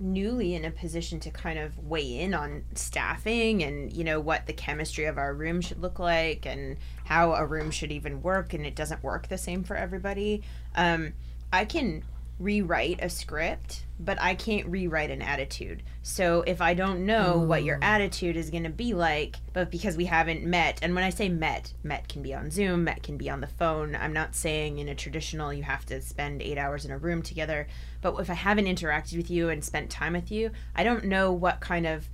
[0.00, 4.46] newly in a position to kind of weigh in on staffing and, you know, what
[4.46, 8.54] the chemistry of our room should look like and how a room should even work.
[8.54, 10.42] And it doesn't work the same for everybody.
[10.76, 11.14] Um,
[11.52, 12.04] I can
[12.38, 15.82] rewrite a script, but I can't rewrite an attitude.
[16.02, 19.96] So if I don't know what your attitude is going to be like, but because
[19.96, 23.16] we haven't met, and when I say met, met can be on Zoom, met can
[23.16, 23.96] be on the phone.
[23.96, 27.22] I'm not saying in a traditional you have to spend eight hours in a room
[27.22, 27.66] together,
[28.00, 31.32] but if I haven't interacted with you and spent time with you, I don't know
[31.32, 32.08] what kind of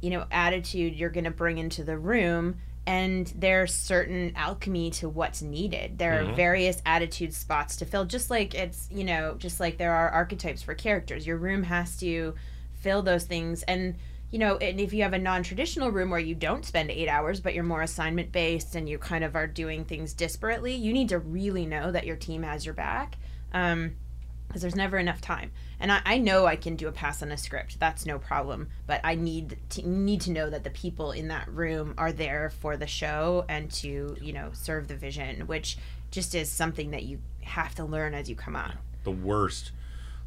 [0.00, 5.08] you know attitude you're going to bring into the room and there's certain alchemy to
[5.08, 5.98] what's needed.
[5.98, 9.92] There are various attitude spots to fill just like it's you know just like there
[9.92, 11.26] are archetypes for characters.
[11.26, 12.34] Your room has to
[12.74, 13.62] fill those things.
[13.64, 13.96] And
[14.30, 17.40] you know and if you have a non-traditional room where you don't spend eight hours
[17.40, 21.08] but you're more assignment based and you kind of are doing things disparately you need
[21.08, 23.16] to really know that your team has your back.
[23.52, 23.96] Um,
[24.46, 25.50] because there's never enough time.
[25.80, 27.78] And I, I know I can do a pass on a script.
[27.80, 28.68] That's no problem.
[28.86, 32.50] But I need to need to know that the people in that room are there
[32.50, 35.76] for the show and to you know serve the vision, which
[36.10, 38.78] just is something that you have to learn as you come on.
[39.04, 39.72] the worst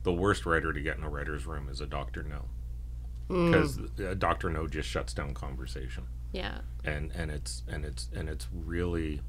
[0.04, 2.46] the worst writer to get in a writer's room is a doctor no
[3.30, 3.52] mm.
[3.52, 6.60] because a doctor no just shuts down conversation Yeah.
[6.86, 9.20] and and it's and it's and it's really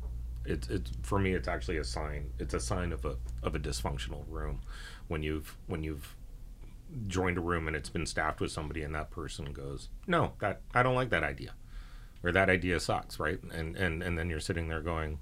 [0.45, 3.59] it's it's for me it's actually a sign it's a sign of a of a
[3.59, 4.61] dysfunctional room.
[5.09, 6.17] When you've when you've
[7.07, 10.61] joined a room and it's been staffed with somebody and that person goes no that
[10.75, 11.53] i don't like that idea
[12.25, 13.39] or that idea sucks right?
[13.53, 15.21] And and and then you're sitting there going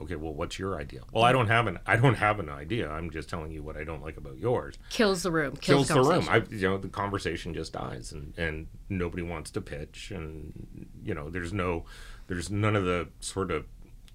[0.00, 1.02] okay well what's your idea?
[1.12, 2.88] Well i don't have an i don't have an idea.
[2.90, 4.76] I'm just telling you what i don't like about yours.
[4.90, 5.56] Kills the room.
[5.56, 6.26] Kills, kills the room.
[6.28, 11.14] I, you know, the conversation just dies, and and nobody wants to pitch, and you
[11.14, 11.84] know, there's no,
[12.28, 13.66] there's none of the sort of,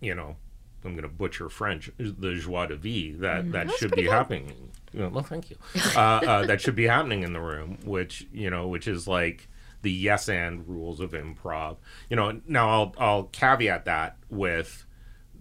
[0.03, 0.35] you know,
[0.85, 4.71] I'm going to butcher French, the joie de vivre that that should be happening.
[4.91, 5.57] You know, well, thank you.
[5.95, 9.47] uh, uh, that should be happening in the room, which you know, which is like
[9.81, 11.77] the yes and rules of improv.
[12.09, 14.85] You know, now I'll I'll caveat that with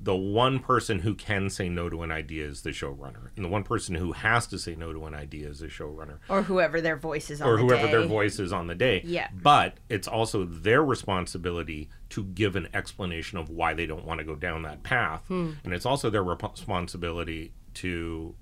[0.04, 3.48] the one person who can say no to an idea is the showrunner, and the
[3.48, 6.80] one person who has to say no to an idea is the showrunner, Or whoever
[6.80, 8.08] their voice is on or the whoever their day.
[8.08, 9.02] voice is on the day.
[9.04, 9.28] Yeah.
[9.32, 14.24] But it's also their responsibility to give an explanation of why they don't want to
[14.24, 15.52] go down that path, hmm.
[15.62, 18.34] and it's also their responsibility to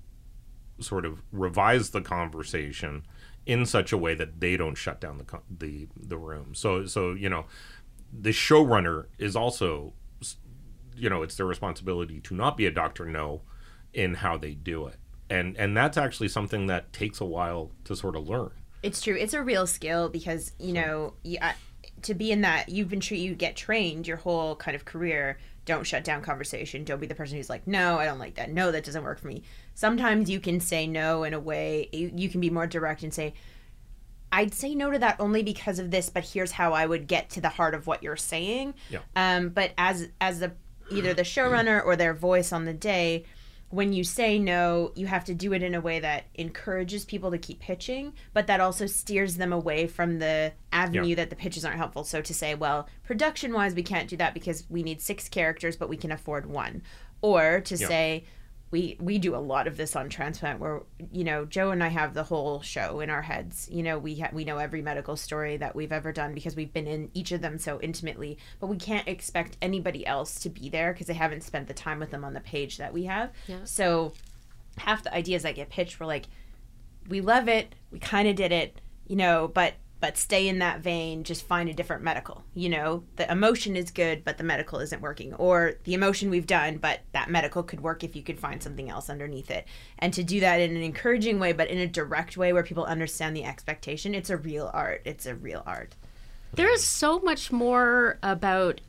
[0.79, 3.05] sort of revise the conversation
[3.45, 6.55] in such a way that they don't shut down the co- the the room.
[6.55, 7.45] So so you know,
[8.11, 9.93] the showrunner is also
[10.95, 13.41] you know it's their responsibility to not be a doctor no
[13.93, 14.95] in how they do it
[15.29, 18.51] and and that's actually something that takes a while to sort of learn
[18.83, 19.15] It's true.
[19.15, 21.53] It's a real skill because you know, you, I,
[22.01, 25.37] to be in that, you've been tra- you get trained your whole kind of career.
[25.65, 26.83] Don't shut down conversation.
[26.83, 28.49] Don't be the person who's like, no, I don't like that.
[28.51, 29.43] No, that doesn't work for me.
[29.75, 31.89] Sometimes you can say no in a way.
[31.93, 33.35] You, you can be more direct and say,
[34.31, 37.29] I'd say no to that only because of this, but here's how I would get
[37.31, 38.73] to the heart of what you're saying.
[38.89, 39.01] Yeah.
[39.15, 40.53] Um, but as as the
[40.91, 43.25] either the showrunner or their voice on the day,
[43.69, 47.31] when you say no, you have to do it in a way that encourages people
[47.31, 51.15] to keep pitching, but that also steers them away from the avenue Yeah.
[51.15, 52.03] that the pitches aren't helpful.
[52.03, 55.77] So to say, well, production wise, we can't do that because we need six characters,
[55.77, 56.81] but we can afford one.
[57.21, 57.87] Or to Yeah.
[57.87, 58.25] say,
[58.71, 60.81] we we do a lot of this on transplant where
[61.11, 63.67] you know joe and i have the whole show in our heads.
[63.69, 66.73] You know we ha- we know every medical story that we've ever done because we've
[66.73, 70.69] been in each of them so intimately but we can't expect anybody else to be
[70.69, 73.31] there because they haven't spent the time with them on the page that we have.
[73.65, 74.13] So
[74.77, 76.25] half the ideas that get pitched were like
[77.09, 80.81] we love it we kind of did it you know but but stay in that
[80.81, 82.43] vein just find a different medical.
[82.53, 85.33] You know the emotion is good but the medical isn't working.
[85.35, 88.89] Or the emotion we've done but that medical could work if you could find something
[88.89, 89.65] else underneath it.
[89.99, 92.83] And to do that in an encouraging way but in a direct way where people
[92.83, 95.01] understand the expectation it's a real art.
[95.05, 95.95] It's a real art.
[96.53, 98.81] There is so much more about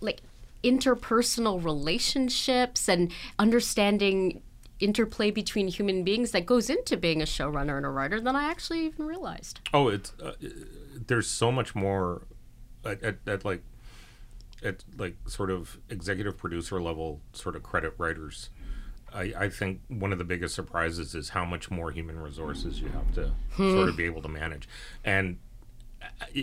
[0.00, 0.20] like
[0.62, 4.42] interpersonal relationships and understanding
[4.84, 8.44] interplay between human beings that goes into being a showrunner and a writer than I
[8.44, 9.60] actually even realized.
[9.72, 10.32] Oh, it's uh,
[11.06, 12.22] there's so much more
[12.84, 13.62] at, at, at like
[14.62, 18.50] at like sort of executive producer level sort of credit writers.
[19.12, 22.88] I, I think one of the biggest surprises is how much more human resources you
[22.88, 24.68] have to sort of be able to manage,
[25.04, 25.38] and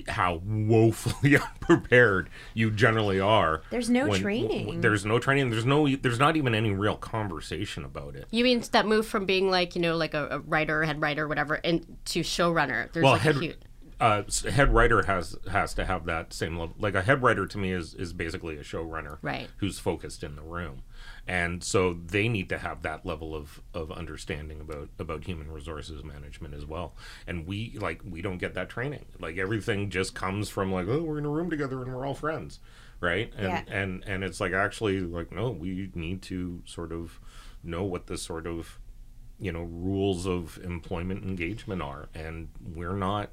[0.07, 3.61] how woefully unprepared you generally are.
[3.69, 4.81] There's no when- training.
[4.81, 5.49] There's no training.
[5.49, 5.87] There's no.
[5.87, 8.27] There's not even any real conversation about it.
[8.31, 11.27] You mean that move from being like, you know, like a, a writer, head writer,
[11.27, 12.91] whatever, and to showrunner?
[12.91, 13.57] There's well, like head a huge
[14.01, 16.75] uh, head writer has has to have that same level.
[16.79, 19.47] Like a head writer to me is is basically a showrunner, Right.
[19.57, 20.81] Who's focused in the room,
[21.27, 26.03] and so they need to have that level of of understanding about about human resources
[26.03, 26.95] management as well.
[27.27, 29.05] And we like we don't get that training.
[29.19, 32.15] Like everything just comes from like oh we're in a room together and we're all
[32.15, 32.59] friends,
[32.99, 33.31] right?
[33.37, 33.63] And Yeah.
[33.67, 37.19] and and it's like actually like no we need to sort of
[37.63, 38.79] know what the sort of
[39.39, 43.29] you know rules of employment engagement are and we're not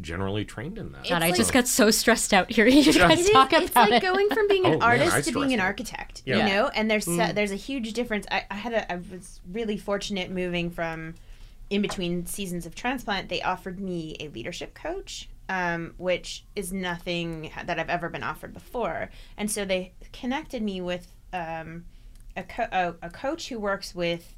[0.00, 1.08] generally trained in that.
[1.08, 3.90] God, I just got so stressed out hearing you guys It is- talk it's about
[3.90, 4.06] like it.
[4.06, 6.38] going from being an Oh, artist I to being an architect Yeah.
[6.38, 6.68] you know?
[6.68, 8.26] And there's se- there's a huge difference.
[8.30, 11.14] I, I had a i was really fortunate moving from
[11.70, 17.50] in between seasons of transplant they offered me a leadership coach um, which is nothing
[17.66, 19.10] that i've ever been offered before.
[19.36, 21.84] And so they connected me with um,
[22.36, 24.34] a, co- a, a coach who works with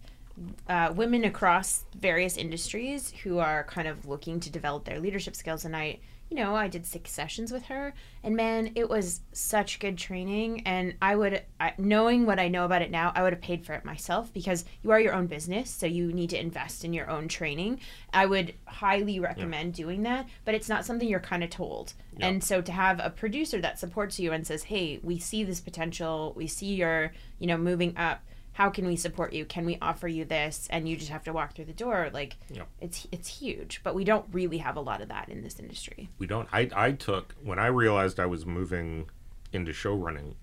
[0.68, 5.64] uh, women across various industries who are kind of looking to develop their leadership skills.
[5.64, 5.99] And I,
[6.31, 7.94] you know, I did six sessions with her,
[8.25, 10.62] and man, it was such good training.
[10.66, 13.64] And I would, I, knowing what I know about it now, I would have paid
[13.64, 16.92] for it myself because you are your own business, so you need to invest in
[16.92, 17.79] your own training.
[18.12, 21.94] I would highly recommend doing that, but it's not something you're kind of told.
[22.18, 25.61] And so to have a producer that supports you and says, "Hey, we see this
[25.61, 26.33] potential.
[26.35, 28.22] We see you're, you know, moving up."
[28.57, 29.45] How can we support you?
[29.45, 30.66] Can we offer you this?
[30.71, 32.37] And you just have to walk through the door like
[32.81, 33.83] it's it's huge.
[33.85, 36.09] But we don't really have a lot of that in this industry.
[36.19, 36.49] We don't.
[36.51, 39.11] I i took when i realized i was moving
[39.53, 40.37] into show running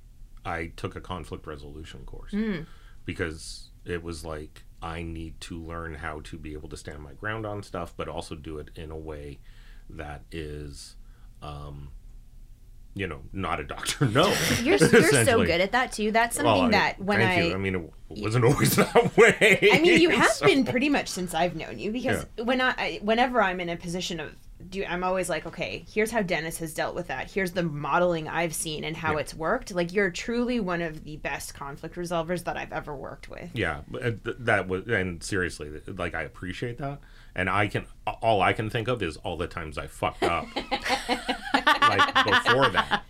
[0.46, 2.36] i took a conflict resolution course.
[3.04, 7.14] Because it was like i need to learn how to be able to stand my
[7.14, 9.40] ground on stuff but also do it in a way
[9.90, 10.96] that is
[11.42, 11.90] um
[12.96, 14.28] you know not a doctor no
[14.62, 17.54] you're, you're so good at that too that's something I- that when i you.
[17.54, 19.58] I mean, it wasn't always that way.
[19.72, 23.00] I mean, you have So- been pretty much since I've known you because when I,
[23.02, 24.36] whenever I'm in a position of,
[24.70, 27.32] do I'm always like, okay, here's how Dennis has dealt with that.
[27.32, 29.20] Here's the modeling I've seen and how Yeah.
[29.22, 29.74] it's worked.
[29.74, 33.50] Like you're truly one of the best conflict resolvers that I've ever worked with.
[33.56, 37.00] Yeah, uh, th- that was, and seriously, like I appreciate that,
[37.36, 40.48] and I can, all I can think of is all the times I fucked up,
[40.56, 43.04] like before that,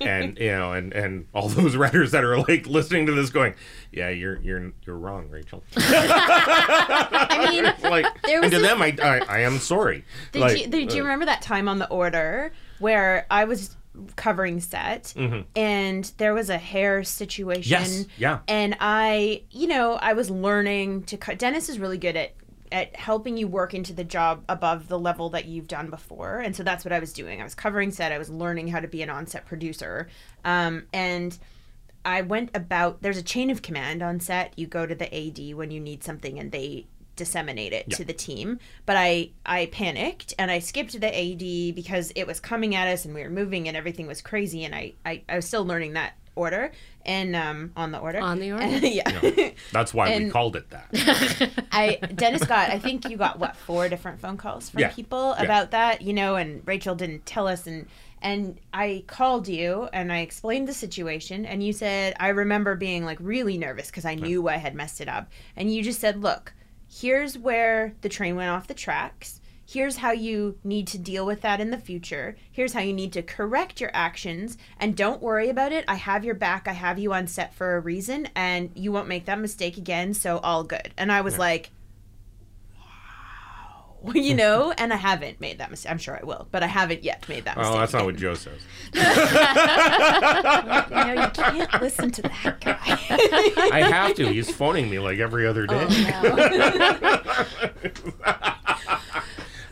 [0.00, 3.54] and you know, and and all those writers that are like listening to this, going,
[3.92, 9.18] "Yeah, you're you're you're wrong, Rachel." I mean, like, and to this- them, I, I
[9.28, 10.04] I am sorry.
[10.32, 13.76] Did Like, you did you uh, remember that time on the order where I was
[14.16, 15.12] covering set
[15.56, 17.76] and there was a hair situation?
[17.78, 17.96] Mm-hmm.
[17.98, 18.38] Yes, yeah.
[18.48, 21.38] And I, you know, I was learning to cut.
[21.38, 22.32] Dennis is really good at
[22.72, 26.54] at helping you work into the job above the level that you've done before, and
[26.54, 27.40] so that's what I was doing.
[27.40, 28.12] I was covering set.
[28.12, 30.08] I was learning how to be an on-set producer,
[30.44, 31.36] um, and.
[32.02, 34.58] I went about there's a chain of command on set.
[34.58, 36.86] You go to the AD when you need something and they
[37.20, 38.58] disseminate it to the team.
[38.86, 43.04] But I I panicked and I skipped the AD because it was coming at us
[43.04, 45.92] and we were moving and everything was crazy and I I, I was still learning
[45.92, 46.72] that order
[47.10, 48.20] and um on the order.
[48.20, 48.64] On the order.
[48.86, 49.50] yeah.
[49.72, 50.86] That's why we called it that.
[51.72, 54.90] I Dennis got I think you got what four different phone calls from Yeah.
[54.90, 55.44] people Yeah.
[55.44, 57.86] about that, you know, and Rachel didn't tell us and
[58.22, 63.04] and I called you and I explained the situation and you said I remember being
[63.04, 66.22] like really nervous because I knew I had messed it up and you just said,
[66.22, 66.52] "Look,
[67.00, 69.39] here's where the train went off the tracks.
[69.70, 72.34] Here's how you need to deal with that in the future.
[72.50, 74.58] Here's how you need to correct your actions.
[74.78, 75.84] And don't worry about it.
[75.86, 76.66] I have your back.
[76.66, 80.12] I have you on set for a reason, and you won't make that mistake again.
[80.14, 80.92] So all good.
[80.96, 81.70] And I was like,
[84.02, 84.72] wow, you know.
[84.72, 85.92] And I haven't made that mistake.
[85.92, 87.74] I'm sure I will, but I haven't yet made that mistake.
[87.74, 88.60] Oh, that's not what Joe says.
[88.92, 89.02] You
[91.06, 92.78] know, you can't listen to that guy.
[93.72, 94.26] I have to.
[94.26, 95.86] He's phoning me like every other day.
[98.26, 98.56] Oh,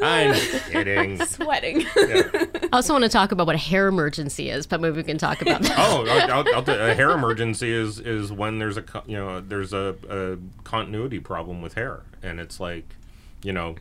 [0.01, 0.35] I'm
[0.71, 1.25] kidding.
[1.25, 1.85] Sweating.
[1.97, 5.19] I also want to talk about what a hair emergency is, but maybe we can
[5.19, 5.75] talk about that.
[5.79, 9.73] Oh, I'll, I'll, I'll a hair emergency is is when there's a you know there's
[9.73, 12.95] a, a continuity problem with hair, and it's like,
[13.43, 13.77] you know,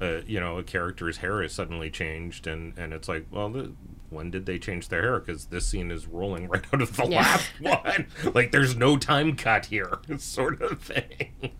[0.00, 3.72] uh, you know a character's hair is suddenly changed, and and it's like, well, the,
[4.10, 5.18] when did they change their hair?
[5.20, 7.20] Because this scene is rolling right out of the Yeah.
[7.22, 8.06] last one.
[8.34, 11.52] like there's no time cut here, sort of thing.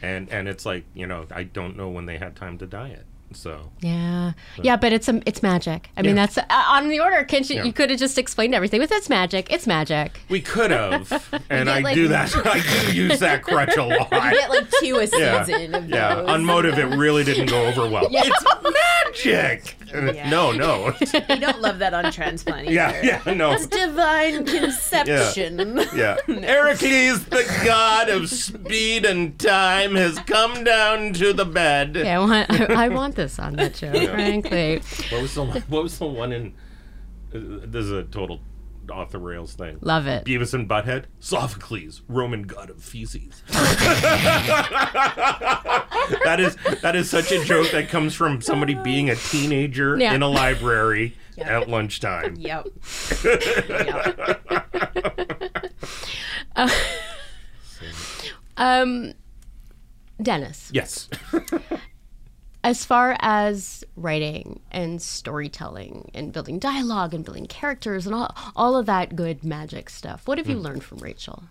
[0.00, 2.88] And and it's like you know I don't know when they had time to dye
[2.90, 3.04] it.
[3.32, 5.90] So Yeah, yeah, but it's a, it's magic.
[5.96, 7.24] I mean, that's uh, on the order.
[7.24, 7.64] Can you, Yeah.
[7.64, 9.52] you could have just explained everything with it's magic.
[9.52, 10.20] It's magic.
[10.30, 12.34] we could have, and I like- do that.
[12.46, 12.60] I
[12.90, 14.10] do use that crutch a lot.
[14.10, 15.44] Get like two a Yeah.
[15.44, 16.28] season of Yeah, those.
[16.28, 18.08] on motive, it really didn't go over well.
[18.10, 18.22] Yeah.
[18.24, 19.74] It's magic.
[19.92, 20.28] Yeah.
[20.28, 20.94] No, no.
[21.00, 22.68] You don't love that on transplant.
[22.68, 23.06] yeah, either.
[23.06, 23.52] yeah, yeah, no.
[23.52, 25.78] It's divine conception.
[25.94, 26.16] Yeah.
[26.26, 31.96] Heracles, the god of speed and time, has come down to the bed.
[31.96, 33.92] Yeah, I want I, I want this on that show.
[34.10, 36.54] Frankly, What was the What was the one in?
[37.34, 38.40] uh, This is a total
[38.90, 39.76] off the rails thing.
[39.82, 40.24] love it.
[40.24, 43.42] Beavis and Butthead, Sophocles, Roman god of feces.
[46.24, 50.14] that is that is such a joke that comes from somebody being a teenager Yeah.
[50.14, 52.36] in a library at lunchtime.
[52.38, 52.66] Yep.
[53.76, 54.40] yep.
[58.56, 59.12] Um,
[60.20, 61.08] Dennis, Yes.
[62.64, 68.76] As far as writing and storytelling and building dialogue and building characters and all all
[68.76, 70.52] of that good magic stuff, what have Hmm.
[70.52, 71.44] you learned from Rachel?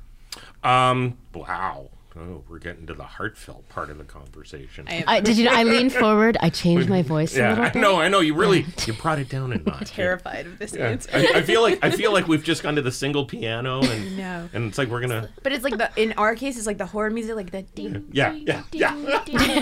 [0.63, 1.17] Um.
[1.33, 1.89] Wow.
[2.19, 4.87] Oh, we're getting to the heartfelt part of the conversation.
[4.89, 5.45] I I, did you?
[5.45, 6.35] know I leaned forward.
[6.41, 8.01] I changed my voice a yeah, little I know.
[8.01, 8.21] I know.
[8.21, 9.91] You really you brought it down a notch.
[9.91, 10.87] terrified of this Yeah.
[10.87, 11.11] answer.
[11.13, 14.17] I, I feel like I feel like we've just gone to the single piano and
[14.17, 14.49] No.
[14.53, 16.87] and it's like we're gonna But it's like the in our case, it's like the
[16.87, 19.23] horror music, like the ding, yeah ding, yeah ding, yeah.
[19.25, 19.61] ding, ding,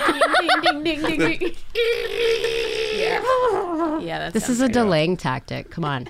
[0.63, 1.55] ding, ding, ding, ding, ding.
[2.97, 4.29] Yeah, yeah.
[4.29, 4.73] This is a right.
[4.73, 5.69] delaying tactic.
[5.71, 6.07] Come on.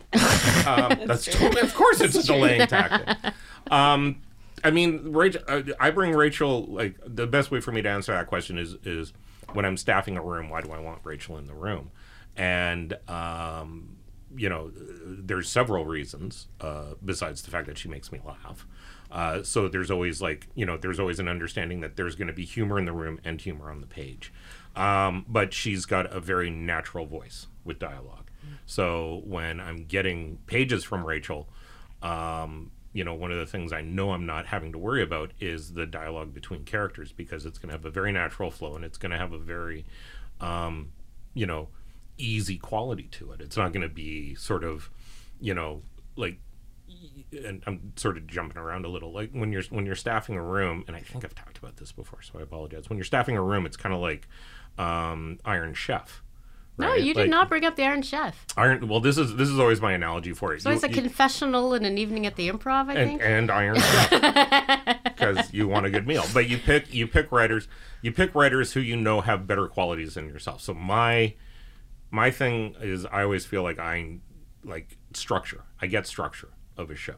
[0.68, 3.34] Um, that's totally, of course it's a delaying tactic.
[3.72, 4.18] Um,
[4.64, 5.42] I mean, Rachel,
[5.80, 9.14] I bring Rachel like the best way for me to answer that question is is
[9.54, 10.50] when I'm staffing a room.
[10.50, 11.92] Why do I want Rachel in the room?
[12.36, 13.98] And um,
[14.36, 14.72] you know,
[15.06, 18.66] there's several reasons uh, besides the fact that she makes me laugh.
[19.12, 22.34] Uh, so there's always like you know there's always an understanding that there's going to
[22.34, 24.34] be humor in the room and humor on the page.
[24.76, 28.30] Um, but she's got a very natural voice with dialogue.
[28.66, 31.48] So when I'm getting pages from Rachel,
[32.02, 35.32] um, you know, one of the things I know I'm not having to worry about
[35.42, 38.86] is the dialogue between characters because it's going to have a very natural flow and
[38.86, 39.84] it's going to have a very,
[40.40, 40.94] um,
[41.34, 41.68] you know,
[42.18, 43.42] easy quality to it.
[43.42, 44.90] It's not going to be sort of,
[45.42, 45.82] you know,
[46.16, 46.38] like
[47.34, 49.12] and I'm sort of jumping around a little.
[49.12, 51.92] Like when you're when you're staffing a room, and I think I've talked about this
[51.92, 52.90] before, so I apologize.
[52.90, 54.26] When you're staffing a room, it's kind of like
[54.78, 56.24] um, Iron Chef.
[56.78, 57.02] No, right?
[57.02, 58.46] you did Like, not bring up the Iron Chef.
[58.58, 58.88] Iron.
[58.88, 60.62] Well, this is this is always my analogy for it.
[60.62, 63.22] So it's a you- confessional and an evening at the improv, I and, think.
[63.24, 66.26] and Iron Chef because you want a good meal.
[66.34, 67.68] But you pick you pick writers
[68.02, 70.62] you pick writers who you know have better qualities than yourself.
[70.62, 71.36] So my
[72.12, 74.18] my thing is I always feel like I
[74.64, 75.64] like structure.
[75.82, 77.16] I get structure of a show.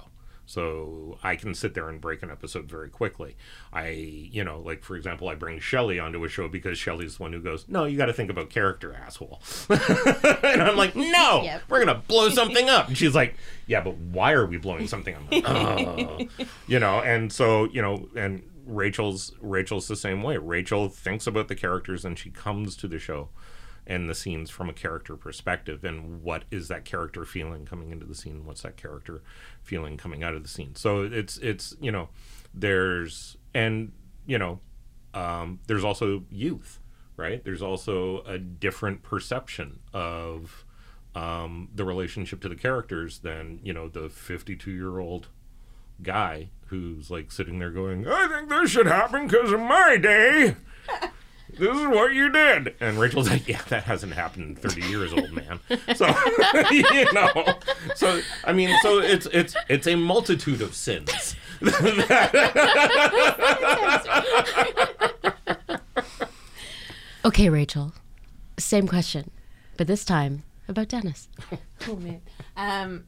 [0.50, 3.36] So I can sit there and break an episode very quickly.
[3.74, 7.24] I, you know, like for example, I bring Shelly onto a show because Shelly's the
[7.24, 11.42] one who goes, "No, you got to think about character, asshole." and I'm like, "No,
[11.44, 11.64] Yep.
[11.70, 13.36] we're gonna blow something up." And she's like,
[13.68, 16.20] "Yeah, but why are we blowing something up?" Like, "Oh."
[16.68, 20.38] you know, and so you know, and Rachel's Rachel's the same way.
[20.38, 23.30] Rachel thinks about the characters and she comes to the show
[23.88, 28.06] and the scenes from a character perspective and what is that character feeling coming into
[28.06, 28.46] the scene?
[28.46, 29.24] What's that character
[29.64, 30.76] feeling coming out of the scene?
[30.76, 32.10] So it's it's you know
[32.54, 33.92] there's and
[34.26, 34.60] you know
[35.14, 36.80] um, there's also youth
[37.18, 37.44] right?
[37.44, 40.64] There's also a different perception of
[41.16, 45.28] um, the relationship to the characters than you know the 52 year old
[46.02, 50.56] guy who's like sitting there going i think this should happen because of my day
[51.50, 52.76] this is what you did.
[52.80, 55.60] And Rachel's like, yeah, that hasn't happened in 30 years, old man.
[55.96, 56.08] So,
[56.72, 57.56] you know,
[57.96, 61.36] so, I mean, so it's, it's, it's a multitude of sins.
[67.28, 67.92] Okay, Rachel.
[68.58, 69.32] Same question,
[69.76, 71.28] but this time about Dennis.
[71.90, 72.22] Oh man.
[72.56, 73.04] Um,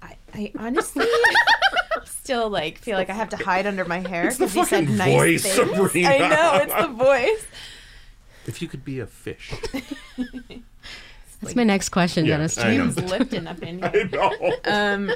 [0.00, 1.04] I, I honestly
[2.06, 4.96] still like feel like I have to hide under my hair because he said fucking
[4.96, 5.54] nice voice, things.
[5.70, 6.08] Sabrina.
[6.08, 7.46] I know it's the voice.
[8.46, 9.52] If you could be a fish.
[11.40, 12.58] That's my next question, Yeah, Dennis.
[12.58, 12.84] I know.
[12.90, 13.92] James Lipton up in here.
[13.94, 14.56] I know.
[14.64, 15.10] Um,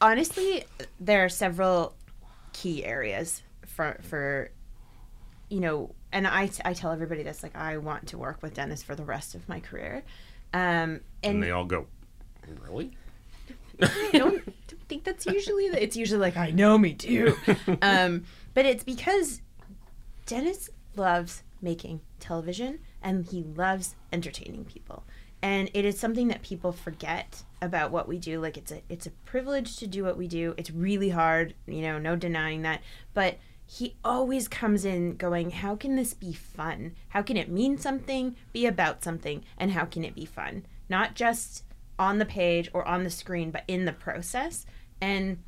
[0.00, 0.64] honestly,
[0.98, 1.94] there are several
[2.52, 4.50] key areas for for
[5.50, 8.82] you know, and I I tell everybody this like I want to work with Dennis
[8.82, 10.02] for the rest of my career.
[10.54, 11.86] Um, and and they all go,
[12.66, 12.92] really?
[13.82, 14.54] I don't, don't
[14.88, 17.36] think that's usually the, it's usually like I know me too.
[17.82, 18.24] um,
[18.54, 19.42] but it's because
[20.26, 25.04] Dennis loves making television and he loves entertaining people.
[25.40, 28.40] And it is something that people forget about what we do.
[28.40, 30.54] Like it's a it's a privilege to do what we do.
[30.56, 32.82] It's really hard, you know, no denying that.
[33.14, 36.96] But he always comes in going, How can this be fun?
[37.10, 40.64] How can it mean something, be about something, and how can it be fun?
[40.88, 41.64] Not just
[41.98, 44.64] on the page or on the screen, but in the process.
[45.00, 45.42] And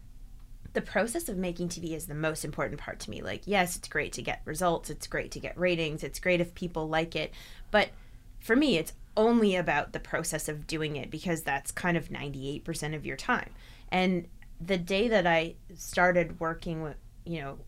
[0.72, 3.22] the process of making TV is the most important part to me.
[3.22, 6.55] Like, yes, it's great to get results, it's great to get ratings, it's great if
[6.55, 7.32] people like it,
[7.70, 7.90] but
[8.38, 12.94] for me, it's only about the process of doing it because that's kind of 98%
[12.94, 13.51] of your time.
[13.90, 14.28] And
[14.61, 17.59] the day that I started working with, you know,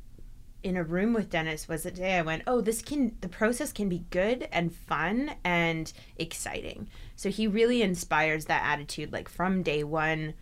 [0.63, 3.73] in a room with Dennis was the day I went, oh, this can, the process
[3.73, 6.89] can be good and fun and exciting.
[7.17, 10.35] So he really inspires that attitude, like from day one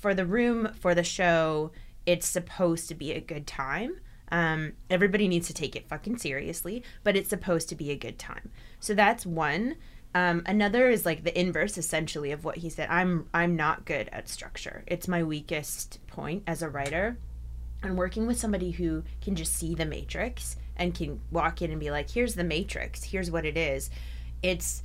[0.00, 1.70] for the room, for the show,
[2.06, 4.00] it's supposed to be a good time.
[4.32, 8.18] Um, everybody needs to take it fucking seriously, but it's supposed to be a good
[8.18, 8.50] time.
[8.78, 9.76] So that's one.
[10.14, 12.88] Um, another is like the inverse, essentially, of what he said.
[12.90, 14.84] I'm I'm not good at structure.
[14.86, 17.18] It's my weakest point as a writer.
[17.82, 21.80] And working with somebody who can just see the matrix and can walk in and
[21.80, 23.04] be like, "Here's the matrix.
[23.04, 23.90] Here's what it is."
[24.42, 24.82] It's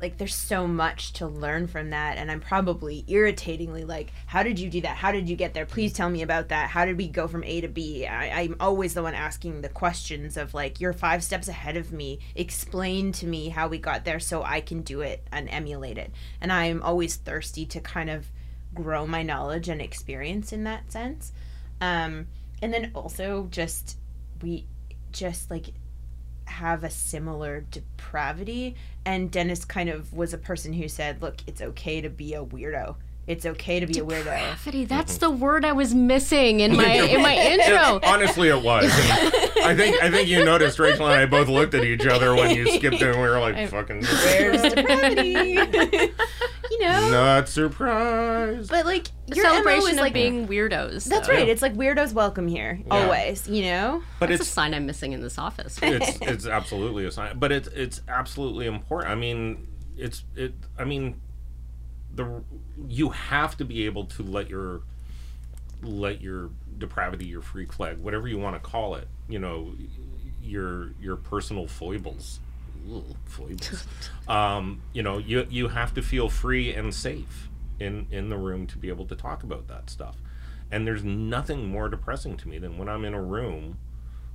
[0.00, 4.58] like there's so much to learn from that and i'm probably irritatingly like how did
[4.58, 4.96] you do that?
[4.96, 5.64] How did you get there?
[5.64, 6.68] Please tell me about that.
[6.68, 8.06] How did we go from a to b?
[8.06, 11.92] I, i'm always the one asking the questions of like you're five steps ahead of
[11.92, 12.18] me.
[12.34, 16.12] Explain to me how we got there so i can do it and emulate it.
[16.40, 18.30] And i'm always thirsty to kind of
[18.74, 21.32] grow my knowledge and experience in that sense.
[21.80, 22.26] Um,
[22.60, 23.96] and then also just
[24.42, 24.66] we
[25.12, 25.66] just like
[26.44, 28.76] have a similar depravity
[29.06, 32.44] and dennis kind of was a person who said look it's okay to be a
[32.44, 32.96] weirdo
[33.26, 35.20] it's okay to be a weirdo Depravity, that's mm-hmm.
[35.20, 37.98] the word I was missing in my in my intro.
[38.04, 38.84] Honestly, it was.
[38.84, 42.36] And I think I think you noticed Rachel and I both looked at each other
[42.36, 46.12] when you skipped it, and we were like, "Fucking where's depravity
[46.70, 51.04] you know not surprised." but like The your MO celebration is of like being weirdos.
[51.04, 51.34] that's though.
[51.34, 55.12] right it's like weirdos welcome here always you know But That's a sign I'm missing
[55.12, 55.78] in this office.
[55.82, 59.12] it's it's absolutely a sign, but it's it's absolutely important.
[59.12, 60.54] I mean, it's it.
[60.78, 61.20] I mean,
[62.14, 62.42] the
[62.88, 64.80] you have to be able to let your
[65.82, 69.72] let your depravity, your freak flag, whatever you want to call it, you know,
[70.42, 72.40] your your personal foibles.
[74.28, 78.66] um, you know, you you have to feel free and safe in in the room
[78.68, 80.16] to be able to talk about that stuff.
[80.70, 83.78] And there's nothing more depressing to me than when I'm in a room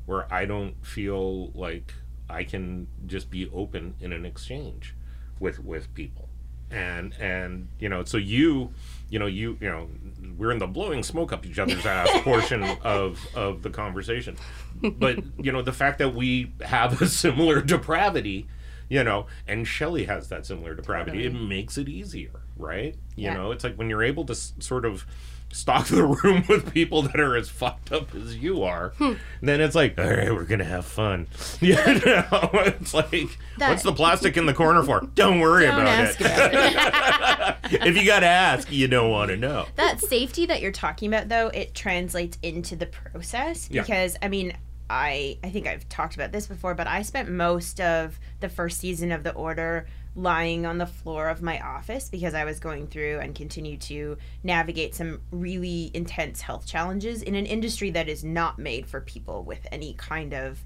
[0.06, 1.94] where I don't feel like
[2.30, 4.96] I can just be open in an exchange
[5.40, 6.30] with with people.
[6.72, 8.74] And and you know, so you
[9.10, 9.90] you know, you you know,
[10.38, 14.38] we're in the blowing smoke up each other's ass portion of of the conversation.
[14.82, 18.48] But you know, the fact that we have a similar depravity,
[18.90, 22.96] you know, and Shelley has that similar depravity, it makes it easier, right?
[23.18, 23.34] You Yeah.
[23.36, 25.06] know, it's like when you're able to s- sort of
[25.54, 29.14] stock the room with people that are as fucked up as you are, hmm.
[29.42, 31.28] then it's like, all right, we're gonna have fun.
[31.62, 35.02] You know, it's like, what's the plastic in the corner for?
[35.16, 36.22] Don't worry Don't about it.
[36.22, 37.86] about it.
[37.86, 39.66] if you gotta ask, you don't want to know.
[39.76, 43.82] that safety that you're talking about though it translates into the process Yeah.
[43.82, 44.54] because i mean
[44.90, 48.80] i i think i've talked about this before but i spent most of the first
[48.80, 52.86] season of the order lying on the floor of my office because i was going
[52.86, 58.24] through and continue to navigate some really intense health challenges in an industry that is
[58.24, 60.62] not made for people with any kind of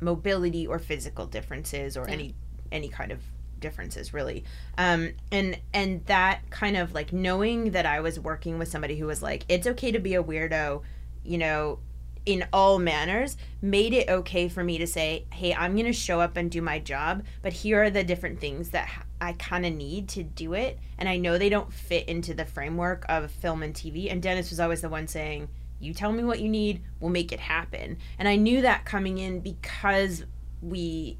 [0.00, 2.34] mobility or physical differences or any
[2.70, 3.20] any kind of
[3.60, 4.44] differences really.
[4.76, 9.06] Um and and that kind of like knowing that i was working with somebody who
[9.06, 10.82] was like it's okay to be a weirdo
[11.24, 11.80] you know
[12.28, 16.20] in all manners made it okay for me to say hey i'm going to show
[16.20, 18.88] up and do my job but here are the different things that
[19.20, 22.44] I kind of need to do it and i know they don't fit into the
[22.44, 25.48] framework of film and tv and dennis was always the one saying
[25.80, 29.18] you tell me what you need we'll make it happen and i knew that coming
[29.18, 30.24] in because
[30.62, 31.18] we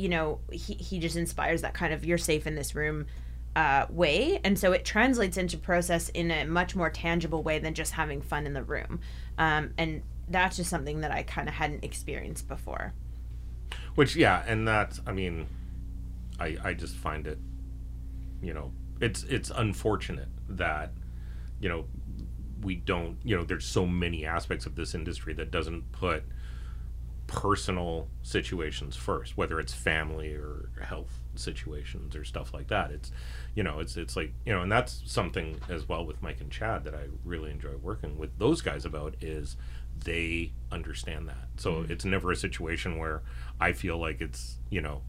[0.00, 3.06] you know, he, he just inspires that kind of you're safe in this room
[3.54, 4.40] uh, way.
[4.42, 8.22] And so it translates into process in a much more tangible way than just having
[8.22, 9.00] fun in the room.
[9.36, 12.94] Um, and that's just something that I kind of hadn't experienced before.
[13.94, 15.46] Which yeah, and that's I mean,
[16.38, 17.38] I I just find it,
[18.40, 20.92] you know, it's it's unfortunate that,
[21.60, 21.84] you know,
[22.62, 26.24] we don't you know there's so many aspects of this industry that doesn't put
[27.26, 32.90] personal situations first, whether it's family or health situations or stuff like that.
[32.90, 33.12] It's
[33.54, 36.50] you know it's it's like you know, and that's something as well with Mike and
[36.50, 39.56] Chad that I really enjoy working with those guys about is
[40.04, 41.48] they understand that.
[41.56, 41.92] So mm-hmm.
[41.92, 43.22] it's never a situation where
[43.60, 45.02] I feel like it's, you know,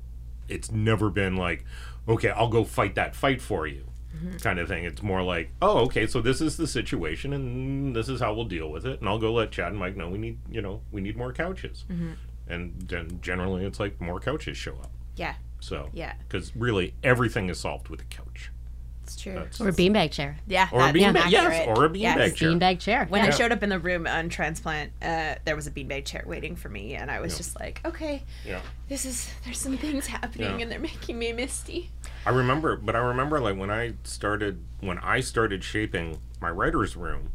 [0.48, 1.66] it's never been like,
[2.08, 3.86] okay, I'll go fight that fight for you
[4.16, 4.38] mm-hmm.
[4.38, 4.84] kind of thing.
[4.84, 8.46] It's more like, oh, okay, so this is the situation and this is how we'll
[8.46, 9.00] deal with it.
[9.00, 11.34] And I'll go let Chad and Mike know we need, you know, we need more
[11.34, 11.86] couches.
[11.90, 12.12] Mm-hmm.
[12.48, 14.92] And then generally it's like more couches show up.
[15.16, 16.14] Yeah, So, Yeah.
[16.28, 18.52] Because really everything is solved with a couch.
[19.14, 19.34] It's true.
[19.34, 20.38] That's, Or a beanbag chair.
[20.48, 22.34] yeah, or a that's beanbag, yes, or a beanbag Yes.
[22.36, 22.50] chair.
[22.52, 23.06] Beanbag chair.
[23.10, 26.24] When I showed up in the room on transplant, uh, there was a beanbag chair
[26.26, 28.62] waiting for me, and I was just like, okay, Yeah.
[28.88, 30.64] this is there's some things happening, Yeah.
[30.64, 31.92] and they're making me misty.
[32.26, 36.96] I remember, but I remember like when I started when I started shaping my writer's
[36.96, 37.32] room,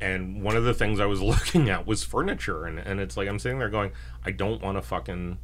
[0.00, 3.28] and one of the things I was looking at was furniture, and and it's like
[3.28, 3.92] I'm sitting there going,
[4.24, 5.38] I don't want to fucking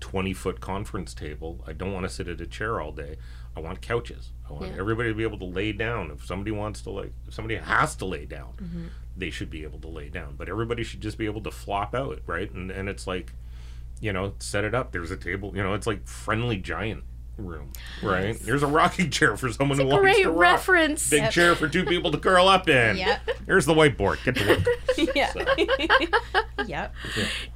[0.00, 1.62] twenty foot conference table.
[1.66, 3.16] I don't want to sit at a chair all day.
[3.56, 4.32] I want couches.
[4.48, 4.78] I want Yeah.
[4.78, 6.10] everybody to be able to lay down.
[6.10, 8.86] If somebody wants to like, if somebody has to lay down, mm-hmm.
[9.16, 10.34] they should be able to lay down.
[10.36, 12.50] But everybody should just be able to flop out, right?
[12.52, 13.32] And and it's like
[13.98, 14.92] you know, set it up.
[14.92, 15.56] There's a table.
[15.56, 17.04] You know, it's like friendly giant
[17.38, 17.72] room,
[18.02, 18.38] right?
[18.40, 20.40] There's a rocking chair for someone who wants Great to rock.
[20.40, 21.10] reference.
[21.10, 22.96] Big chair for two people to curl up in.
[23.06, 23.20] Yep.
[23.46, 24.24] There's the whiteboard.
[24.24, 25.14] Get to work.
[25.14, 25.32] yeah.
[26.66, 26.94] yep.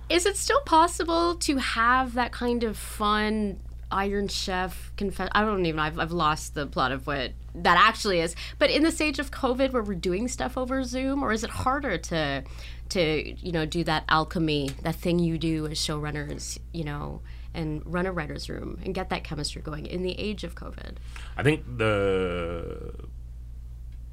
[0.09, 3.59] Is it still possible to have that kind of fun
[3.91, 5.29] Iron Chef confess?
[5.33, 5.81] I don't even.
[5.81, 8.37] I've I've lost the plot of what that actually is.
[8.59, 11.51] But in this age of COVID, where we're doing stuff over Zoom, or is it
[11.51, 12.45] harder to
[12.91, 17.21] to you know do that alchemy, that thing you do as showrunners, you know,
[17.55, 20.97] and run a writer's room and get that chemistry going in the age of COVID?
[21.37, 22.93] I think the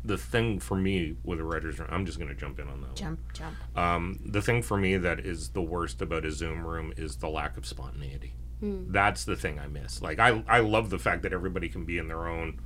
[0.04, 2.80] the thing for me with a writer's room, I'm just going to jump in on
[2.82, 2.88] that.
[2.88, 2.96] one.
[2.96, 3.56] Jump, jump.
[3.76, 7.28] Um, the thing for me that is the worst about a Zoom room is the
[7.28, 8.34] lack of spontaneity.
[8.60, 10.02] That's the thing I miss.
[10.02, 12.60] Like I, I love the fact that everybody can be in their own,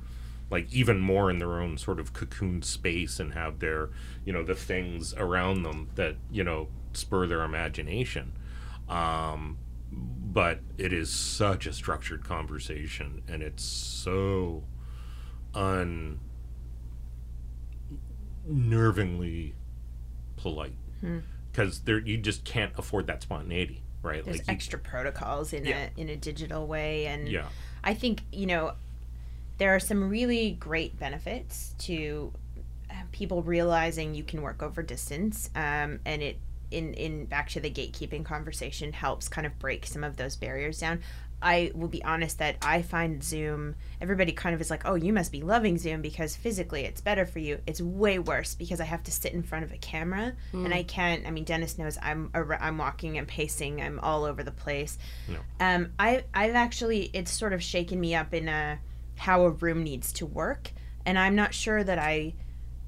[0.50, 3.90] like even more in their own sort of cocoon space and have their,
[4.24, 8.32] you know, the things around them that you know spur their imagination.
[8.88, 9.58] Um,
[9.92, 14.64] but it is such a structured conversation, and it's so
[18.48, 19.52] unnervingly
[20.36, 20.72] polite
[21.50, 24.24] because there you just can't afford that spontaneity, right?
[24.24, 25.88] There's you- extra protocols in Yeah.
[25.96, 27.48] a in a digital way, and yeah,
[27.84, 28.74] I think you know
[29.58, 32.32] there are some really great benefits to
[32.90, 36.38] uh, people realizing you can work over distance, um, and it
[36.72, 40.78] in in back to the gatekeeping conversation helps kind of break some of those barriers
[40.80, 41.00] down.
[41.44, 43.74] I will be honest that I find Zoom.
[44.00, 47.26] Everybody kind of is like, "Oh, you must be loving Zoom because physically it's better
[47.26, 50.34] for you." It's way worse because I have to sit in front of a camera
[50.52, 51.26] and I can't.
[51.26, 53.82] I mean, Dennis knows I'm I'm walking and pacing.
[53.82, 54.98] I'm all over the place.
[55.58, 58.78] Um, I I've actually it's sort of shaken me up in a
[59.16, 60.70] how a room needs to work,
[61.04, 62.34] and I'm not sure that I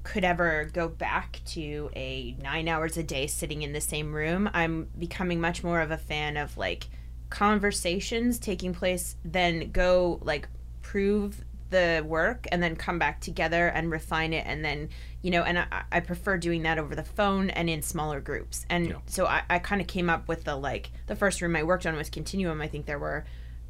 [0.05, 4.49] could ever go back to a nine hours a day sitting in the same room.
[4.53, 6.85] I'm becoming much more of a fan of like
[7.29, 10.47] conversations taking place, then go like
[10.81, 14.87] prove the work and then come back together and refine it and then
[15.23, 18.67] you know and i, I prefer doing that over the phone and in smaller groups
[18.69, 18.95] and Yeah.
[19.07, 21.87] so i, I kind of came up with the like the first room i worked
[21.87, 23.25] on was continuum i think there were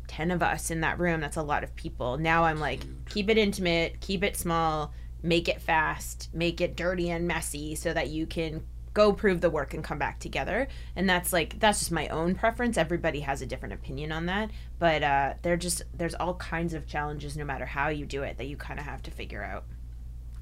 [0.07, 3.29] 10 of us in that room that's a lot of people now i'm like keep
[3.29, 4.93] it intimate keep it small
[5.25, 8.63] make it fast make it dirty and messy so that you can
[8.95, 10.67] go prove the work and come back together.
[10.95, 12.77] And that's like that's just my own preference.
[12.77, 14.49] Everybody has a different opinion on that.
[14.79, 18.37] But uh they're just there's all kinds of challenges no matter how you do it
[18.37, 19.65] that you kind of have to figure out.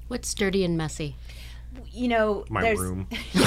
[0.08, 1.16] What's dirty and messy?
[1.90, 3.06] You know my there's room.
[3.32, 3.44] there's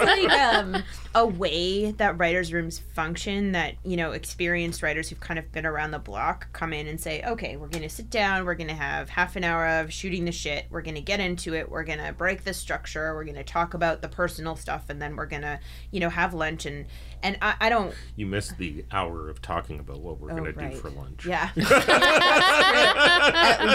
[0.00, 0.82] like um,
[1.14, 5.66] a way that writers' rooms function that you know experienced writers who've kind of been
[5.66, 9.08] around the block come in and say, okay, we're gonna sit down, we're gonna have
[9.08, 12.44] half an hour of shooting the shit, we're gonna get into it, we're gonna break
[12.44, 16.10] the structure, we're gonna talk about the personal stuff, and then we're gonna you know
[16.10, 16.86] have lunch and
[17.22, 20.68] and I, I don't You missed the hour of talking about what we're gonna Oh,
[20.70, 21.26] do for lunch.
[21.26, 21.50] Yeah.
[21.56, 21.64] At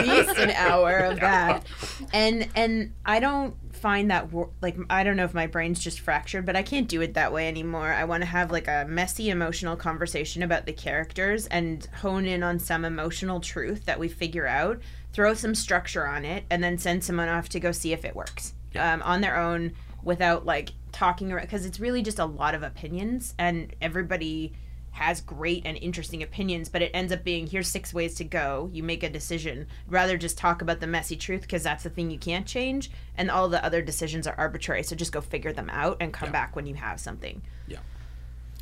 [0.06, 1.66] least an hour of that.
[2.12, 4.30] And and I don't find that
[4.62, 7.34] like I don't know if my brain's just fractured, but I can't do it that
[7.34, 7.92] way anymore.
[7.92, 12.44] I want to have like a messy emotional conversation about the characters and hone in
[12.44, 14.80] on some emotional truth that we figure out,
[15.12, 18.16] throw some structure on it, and then send someone off to go see if it
[18.16, 19.74] works um, on their own
[20.04, 20.72] without like
[21.04, 24.54] talking around because it's really just a lot of opinions and everybody
[24.92, 28.70] has great and interesting opinions, but it ends up being here's six ways to go.
[28.72, 29.68] You make a decision.
[29.88, 33.30] rather just talk about the messy truth because that's the thing you can't change, and
[33.30, 34.84] all the other decisions are arbitrary.
[34.84, 37.42] So just go figure them out and come back when you have something.
[37.68, 37.80] Yeah.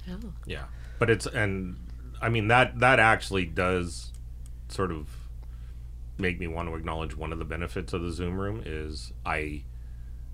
[0.09, 0.33] Oh.
[0.47, 0.63] Yeah.
[0.97, 1.75] But it's and
[2.21, 4.11] I mean that that actually does
[4.69, 5.09] sort of
[6.17, 9.63] make me want to acknowledge one of the benefits of the Zoom room is I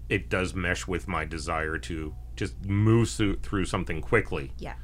[0.09, 3.09] it does mesh with my desire to just move
[3.41, 4.75] through, something quickly, Yeah.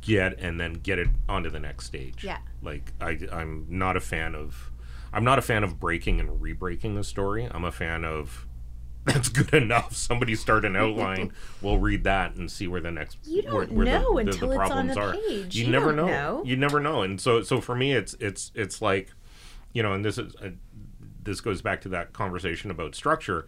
[0.00, 2.24] get and then get it onto the next stage.
[2.24, 2.38] Yeah.
[2.62, 4.70] Like I I'm not a fan of
[5.12, 7.48] I'm not a fan of breaking and re-breaking the story.
[7.50, 8.46] I'm a fan of
[9.04, 9.94] that's good enough.
[9.96, 11.32] Somebody start an outline.
[11.62, 14.48] we'll read that and see where the next You don't where, where know the, until
[14.50, 15.12] the it's on the are.
[15.14, 15.56] page.
[15.56, 16.06] You, You never know.
[16.06, 16.42] know.
[16.44, 17.02] You never know.
[17.02, 19.12] And so so for me, it's it's it's like,
[19.72, 20.50] you know, and this is uh,
[21.22, 23.46] this goes back to that conversation about structure.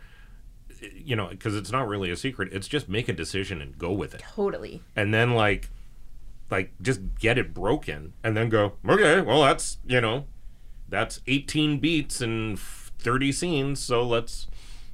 [0.95, 2.53] You know, because it's not really a secret.
[2.53, 4.83] It's just make a decision and go with it Totally.
[4.97, 5.69] and then like
[6.51, 10.25] like just get it broken and then go okay well that's you know
[10.89, 14.49] that's 18 beats and 30 scenes so let's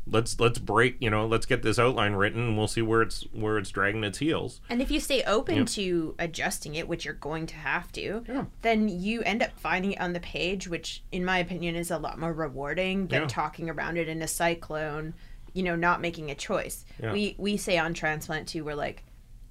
[0.07, 3.22] let's let's break you know let's get this outline written and we'll see where it's
[3.32, 7.14] where it's dragging its heels And if you stay open to adjusting it, which you're
[7.14, 11.24] going to have to, then you end up finding it on the page, which, in
[11.24, 13.28] my opinion, is a lot more rewarding than Yeah.
[13.28, 15.14] talking around it in a cyclone.
[15.57, 16.85] You know, not making a choice.
[17.03, 17.13] Yeah.
[17.13, 19.05] We we say on transplant too, we're like,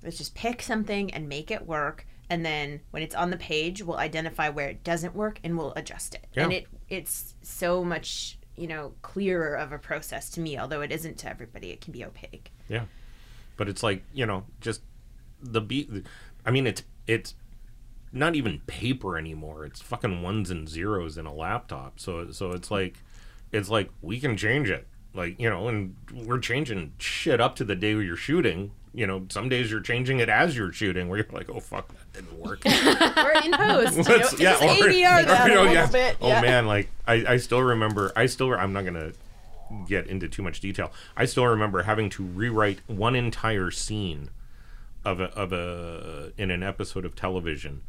[0.03, 3.84] let's just pick something and make it work, and then when it's on the page,
[3.84, 6.28] we'll identify where it doesn't work and we'll adjust it.
[6.36, 10.91] And it it's so much you know clearer of a process to me, although it
[10.91, 11.72] isn't to everybody.
[11.72, 12.51] It can be opaque.
[12.70, 12.86] yeah
[13.58, 14.82] but it's like you know just
[15.41, 15.89] the beat
[16.45, 17.36] i mean it's it's
[18.12, 22.70] not even paper anymore it's fucking ones and zeros in a laptop so so it's
[22.72, 22.95] like
[23.51, 27.63] it's like we can change it like you know and we're changing shit up to
[27.63, 31.18] the day you're shooting you know some days you're changing it as you're shooting where
[31.20, 33.97] you're like oh fuck that didn't work or in post.
[34.39, 35.88] you know, Let's- ADR or- that you know, a little yeah.
[35.88, 36.18] bit.
[36.22, 36.41] Oh yeah.
[36.41, 38.11] man, like I, I still remember.
[38.16, 38.53] I still.
[38.53, 39.11] I'm not gonna
[39.88, 40.91] get into too much detail.
[41.18, 44.30] I still remember having to rewrite one entire scene
[45.03, 47.82] of a of a in an episode of television,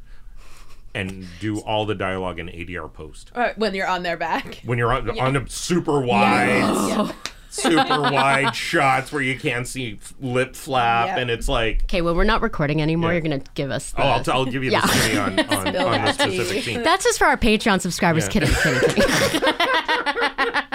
[0.97, 3.31] and do all the dialogue in ADR post.
[3.35, 4.61] Or when you're on their back.
[4.65, 7.13] When you're on on a super wide.
[7.49, 11.19] Super wide shots where you can't see lip flap, Yep.
[11.19, 13.09] and it's like, Okay, well, we're not recording anymore.
[13.11, 13.15] Yeah.
[13.15, 14.03] You're going to give us the.
[14.03, 14.83] oh, I'll, t- I'll give you Yeah.
[14.83, 16.83] the skinny on, on, on the specific scene.
[16.83, 18.25] That's just for our Patreon subscribers.
[18.25, 18.31] Yeah.
[18.31, 19.55] Kidding, kidding, kidding.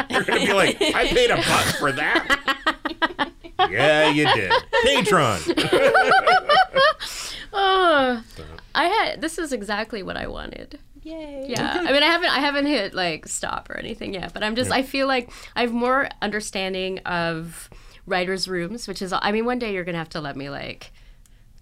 [0.10, 3.32] You're gonna be like, I paid a buck for that.
[3.70, 4.52] yeah, you did.
[4.84, 5.40] Patron.
[7.54, 8.24] Oh,
[8.76, 9.22] I had.
[9.22, 10.80] This is exactly what I wanted.
[11.04, 11.46] Yay.
[11.50, 14.56] Yeah, I mean, I haven't, I haven't hit like stop or anything yet, but I'm
[14.56, 17.70] just, I feel like I have more understanding of
[18.06, 20.92] writers' rooms, which is, I mean, one day you're gonna have to let me like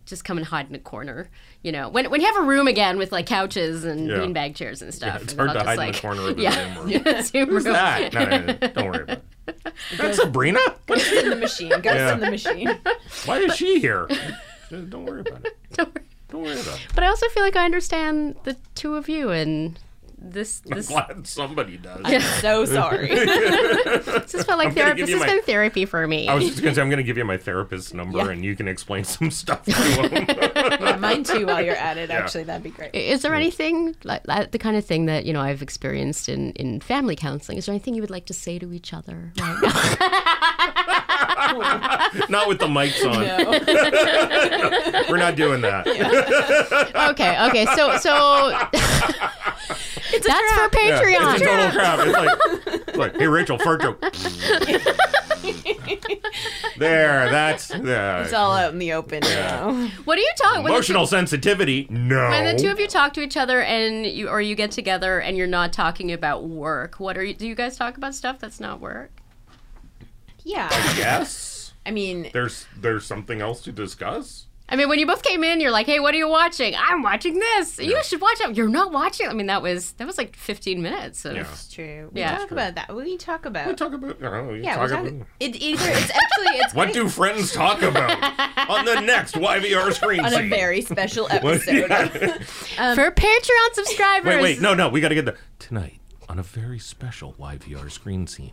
[0.05, 1.29] just come and hide in a corner,
[1.61, 4.15] you know, when when you have a room again with like couches and Yeah.
[4.17, 5.21] beanbag chairs and stuff.
[5.23, 6.89] it's and hard I'll to just, hide in like, the corner of the yeah, room.
[7.05, 7.73] yeah, Zoom Who's room.
[7.75, 8.13] that?
[8.13, 9.73] No, no, no, don't worry about it.
[9.97, 10.59] That's Sabrina?
[10.85, 11.69] Ghost in the machine.
[11.69, 12.13] Ghost Yeah.
[12.13, 12.77] in the machine.
[13.25, 14.07] Why is she here?
[14.69, 15.57] Don't worry about it.
[15.73, 16.05] Don't worry.
[16.29, 16.87] Don't worry about it.
[16.95, 19.77] But I also feel like I understand the two of you and
[20.21, 22.01] this I'm glad somebody does.
[22.03, 23.07] I'm so sorry.
[23.15, 24.97] this has felt like I'm gonna therapy.
[24.97, 26.27] give This you has my- been therapy for me.
[26.27, 28.67] I was just gonna say I'm gonna give you my therapist's number and you can
[28.67, 30.25] explain some stuff to him.
[30.27, 31.45] yeah, mine too.
[31.47, 32.17] While you're at it, Yeah.
[32.17, 32.93] actually, that'd be great.
[32.93, 36.51] Is there anything like that, the kind of thing that you know I've experienced in,
[36.51, 37.57] in family counseling?
[37.57, 39.31] Is there anything you would like to say to each other?
[39.39, 40.28] Right now?
[42.29, 43.23] not with the mics on.
[43.25, 45.03] No.
[45.09, 45.87] We're not doing that.
[47.11, 47.65] okay, okay.
[47.75, 51.33] So so that's for Yeah, Patreon.
[51.33, 51.99] it's a total crap.
[51.99, 54.01] It's like, it's like, hey Rachel, fart joke.
[56.77, 58.23] there, that's yeah.
[58.23, 59.89] It's all out in the open now.
[60.05, 60.63] What are you talking?
[60.63, 61.87] when the Emotional sensitivity?
[61.89, 62.29] No.
[62.29, 65.19] When the two of you talk to each other and you or you get together
[65.19, 68.39] and you're not talking about work, what are you do you guys talk about stuff
[68.39, 69.11] that's not work?
[70.43, 70.69] Yeah.
[70.97, 71.73] yes.
[71.85, 74.45] I mean, There's there's something else to discuss.
[74.71, 77.01] I mean, when you both came in, you're like, "Hey, what are you watching?" I'm
[77.01, 77.79] watching this.
[77.79, 78.55] You should watch it.
[78.55, 79.27] You're not watching.
[79.27, 81.25] I mean, that was that was like 15 minutes.
[81.25, 81.41] Of, Yeah.
[81.41, 82.11] it's true.
[82.13, 82.37] We Yeah.
[82.37, 82.93] talk about that.
[82.95, 83.67] We talk about.
[83.67, 84.17] We talk about.
[84.21, 85.07] I don't know, you yeah, talk we talk.
[85.07, 88.11] about It either it's actually it's what do friends talk about
[88.69, 90.49] on the next YVR screen on a scene?
[90.49, 91.89] very special What- episode.
[91.89, 92.37] yeah.
[92.77, 94.35] Um, For Patreon subscribers.
[94.35, 97.89] Wait, wait, no, no, we got to get the tonight on a very special YVR
[97.89, 98.51] screen scene.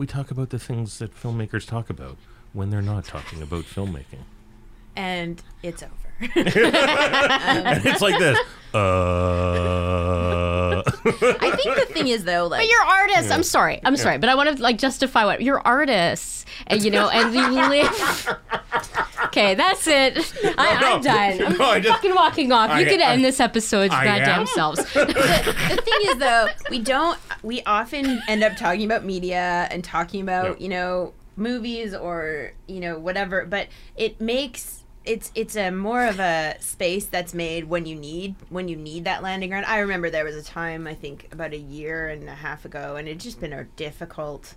[0.00, 2.16] We talk about the things that filmmakers talk about
[2.54, 4.24] when they're not talking about filmmaking.
[4.96, 5.92] And it's over.
[6.36, 8.38] And it's like this.
[8.72, 8.78] Uh,
[11.40, 13.30] I think the thing is though, like But you're artists.
[13.30, 13.80] I'm sorry.
[13.84, 17.34] I'm sorry, but I want to like justify what you're artists, and you know, and
[17.34, 18.36] you live.
[19.26, 20.18] Okay, that's it.
[20.58, 20.86] I, no.
[20.96, 21.46] I'm done.
[21.52, 22.78] I'm No, I just- fucking walking off.
[22.80, 24.46] You can I- end this episode's I goddamn am?
[24.46, 24.78] selves.
[24.92, 30.20] the thing is though we don't we often end up talking about media and talking
[30.22, 30.60] about Yep.
[30.60, 34.79] you know movies or you know whatever but it makes
[35.10, 39.04] it's it's a more of a space that's made when you need when you need
[39.04, 42.28] that landing ground i remember there was a time i think about a year and
[42.28, 44.54] a half ago and it's just been a difficult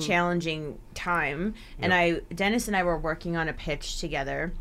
[0.00, 4.52] challenging time and i dennis and i were working on a pitch together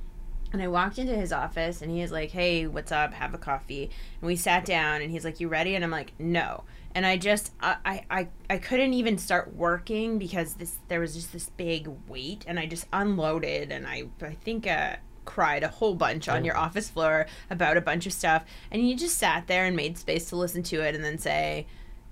[0.54, 3.14] and I walked into his office and he was like, Hey, what's up?
[3.14, 3.90] Have a coffee.
[4.22, 5.76] And we sat down and he's like, You ready?
[5.76, 6.64] And I'm like, No.
[6.96, 11.16] And I just I, I, I, I couldn't even start working because this there was
[11.16, 14.96] just this big weight and I just unloaded and I I think uh
[15.28, 16.62] cried a whole bunch on your oh.
[16.62, 20.30] office floor about a bunch of stuff and you just sat there and made space
[20.30, 21.68] to listen to it and then say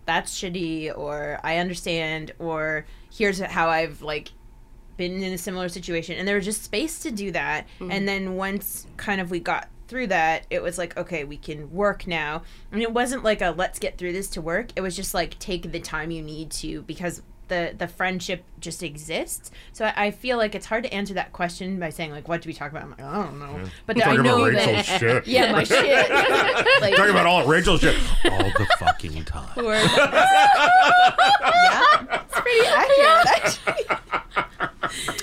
[0.05, 4.31] that's shitty or I understand or here's how I've like
[4.97, 7.65] been in a similar situation and there was just space to do that.
[7.79, 7.91] Mm-hmm.
[7.91, 11.71] And then once kind of we got through that it was like okay we can
[11.71, 12.41] work now
[12.71, 15.37] and it wasn't like a let's get through this to work it was just like
[15.37, 19.51] take the time you need to because the the friendship just exists.
[19.73, 22.41] So I, I feel like it's hard to answer that question by saying like what
[22.41, 22.83] do we talk about?
[22.83, 23.59] I'm like i don't know.
[23.85, 25.27] But I talking know about that shit.
[25.35, 26.09] yeah my shit.
[26.81, 27.95] Like Talking about all Rachel's shit.
[28.25, 29.49] All the fucking time.
[29.57, 29.83] yeah.
[32.25, 34.44] It's pretty accurate actually.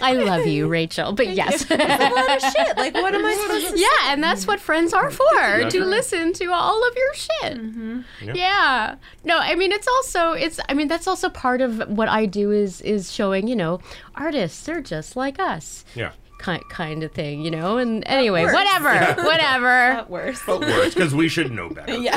[0.01, 1.13] I love you, Rachel.
[1.13, 1.63] But yes.
[1.63, 4.61] It's a lot of shit like what am i supposed to Yeah, and that's what
[4.61, 7.59] friends are for That's to listen to all of your shit.
[7.59, 8.01] Mm-hmm.
[8.23, 8.33] Yeah.
[8.35, 8.95] Yeah.
[9.25, 12.51] No, I mean it's also it's I mean that's also part of what I do
[12.51, 13.81] is is showing, you know,
[14.15, 15.85] artists they're just like us.
[15.95, 16.13] Yeah.
[16.39, 17.79] Kind kind of thing, you know.
[17.79, 18.53] And anyway, worse.
[18.55, 19.23] whatever.
[19.23, 19.95] Whatever.
[19.95, 21.95] Not worse But worse, because we should know better.
[21.97, 22.17] yeah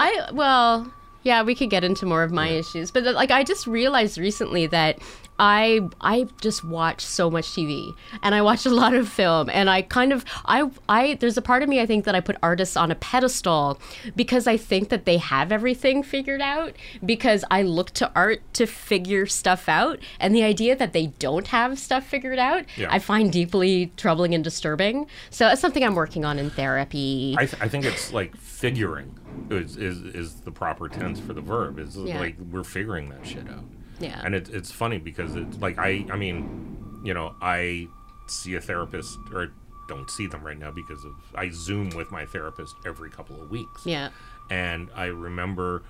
[0.00, 0.92] I well,
[1.22, 4.66] yeah, we could get into more of my issues, but like I just realized recently
[4.68, 4.98] that
[5.38, 9.68] I I just watch so much TV and I watch a lot of film and
[9.68, 12.36] I kind of I I there's a part of me I think that I put
[12.42, 13.78] artists on a pedestal
[14.14, 16.72] because I think that they have everything figured out
[17.04, 21.46] because I look to art to figure stuff out and the idea that they don't
[21.48, 22.88] have stuff figured out Yeah.
[22.90, 25.06] I find deeply troubling and disturbing.
[25.30, 27.34] So it's something I'm working on in therapy.
[27.38, 29.18] I, th- I think it's like figuring
[29.50, 31.78] is, is is the proper tense for the verb.
[31.78, 32.20] Is Yeah.
[32.20, 33.64] like we're figuring that shit out.
[33.98, 34.20] Yeah.
[34.24, 37.88] And it's it's funny because it's like I I mean, you know, I
[38.26, 39.52] see a therapist or
[39.88, 43.50] don't see them right now because of I zoom with my therapist every couple of
[43.50, 43.86] weeks.
[43.86, 44.10] yeah.
[44.50, 45.82] And I remember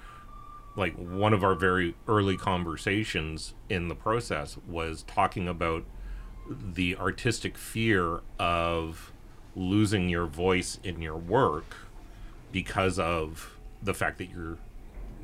[0.76, 5.84] like one of our very early conversations in the process was talking about
[6.50, 9.12] the artistic fear of
[9.54, 11.76] losing your voice in your work
[12.52, 14.58] because of the fact that you're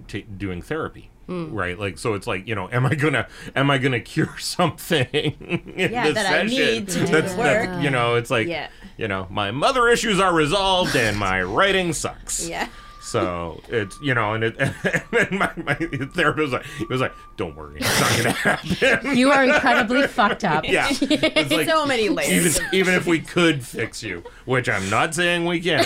[0.09, 3.79] t- doing therapy right like so it's like you know am i gonna am i
[3.79, 7.67] gonna cure something in Yeah, this that I session need to do that's, the that's-
[7.77, 7.83] work.
[7.83, 8.69] you know it's like Yeah.
[8.99, 12.69] you know my mother issues are resolved and my writing sucks yeah
[13.05, 17.13] so it's you know, and it and my, my therapist was like, he was like,
[17.37, 20.65] "Don't worry, it's not gonna happen." You are incredibly fucked up.
[20.65, 24.89] yeah, it's like so many layers even even if we could fix you, which I'm
[24.89, 25.85] not saying we can,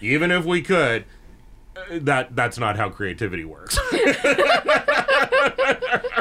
[0.00, 1.04] even if we could,
[1.90, 3.78] that that's not how creativity works.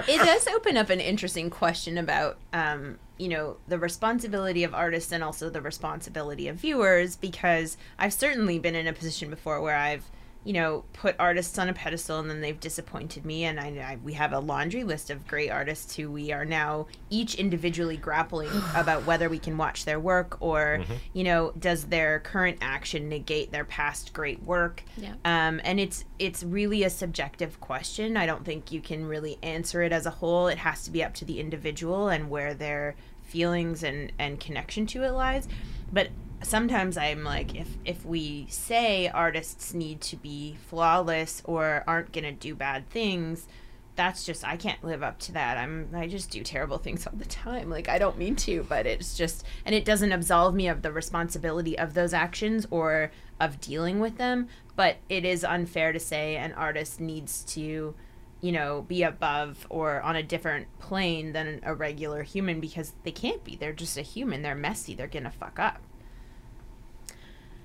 [0.07, 5.11] it does open up an interesting question about um, you know the responsibility of artists
[5.11, 9.77] and also the responsibility of viewers because i've certainly been in a position before where
[9.77, 10.09] i've
[10.45, 13.97] you know put artists on a pedestal and then they've disappointed me and I, I
[14.03, 18.49] we have a laundry list of great artists who we are now each individually grappling
[18.75, 20.83] about whether we can watch their work or
[21.13, 25.13] you know does their current action negate their past great work Yeah.
[25.25, 28.15] um, and it's it's really a subjective question.
[28.15, 30.47] I don't think you can really answer it as a whole.
[30.47, 34.85] It has to be up to the individual and where their feelings and and connection
[34.87, 35.47] to it lies.
[35.91, 36.09] But
[36.43, 42.31] sometimes I'm like, if if we say artists need to be flawless or aren't gonna
[42.31, 43.47] do bad things,
[43.95, 45.57] that's just I can't live up to that.
[45.57, 47.69] I'm I just do terrible things all the time.
[47.69, 50.91] Like I don't mean to, but it's just and it doesn't absolve me of the
[50.91, 56.37] responsibility of those actions or of dealing with them, but it is unfair to say
[56.37, 57.95] an artist needs to
[58.43, 63.11] you know, be above or on a different plane than a regular human because they
[63.11, 63.55] can't be.
[63.55, 64.41] They're just a human.
[64.41, 64.93] They're messy.
[64.93, 65.79] They're going to fuck up.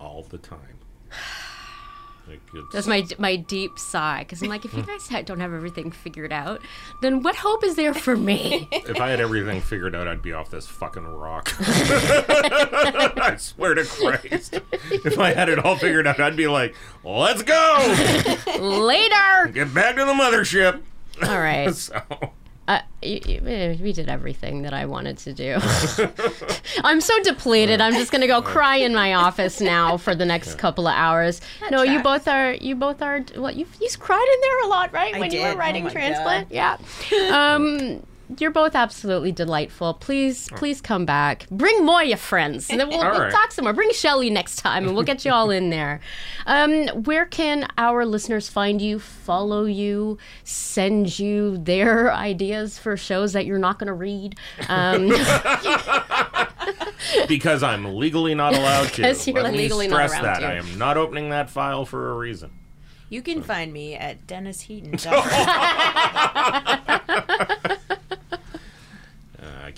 [0.01, 0.79] All the time.
[2.29, 2.41] Like,
[2.73, 6.33] That's my my deep sigh because I'm like, if you guys don't have everything figured
[6.33, 6.61] out,
[7.01, 8.69] then what hope is there for me?
[8.71, 11.51] if I had everything figured out, I'd be off this fucking rock.
[11.61, 14.61] I swear to Christ.
[14.91, 18.35] If I had it all figured out, I'd be like, let's go!
[18.61, 19.51] Later.
[19.53, 20.83] Get back to the mothership.
[21.23, 21.75] All right.
[21.75, 22.03] So,
[22.69, 25.57] Uh, y- y- eh, we did everything that I wanted to do.
[26.85, 27.81] I'm so depleted.
[27.81, 31.41] I'm just gonna go cry in my office now for the next couple of hours.
[31.71, 32.53] no, you both are.
[32.53, 33.21] You both are.
[33.37, 35.15] What you you cried in there a lot, right?
[35.15, 36.53] I when you were Oh writing my transplant.
[36.53, 36.77] Yeah.
[37.33, 38.03] Um.
[38.37, 39.95] You're both absolutely delightful.
[39.95, 41.49] Please, please come back.
[41.51, 43.33] Bring more your friends, and then we'll, we'll right.
[43.33, 43.73] talk some more.
[43.73, 46.01] Bring Shelly next time, and we'll get you all in there.
[46.47, 53.33] Um, where can our listeners find you, follow you, send you their ideas for shows
[53.33, 54.37] that you're not going to read?
[54.69, 55.09] Um,
[57.29, 59.03] because I'm legally not allowed to.
[59.03, 60.41] Because you're Let me legally not stress allowed that.
[60.41, 60.47] to.
[60.47, 62.51] I am not opening that file for a reason.
[63.11, 64.93] You can find me at Dennis Heaton.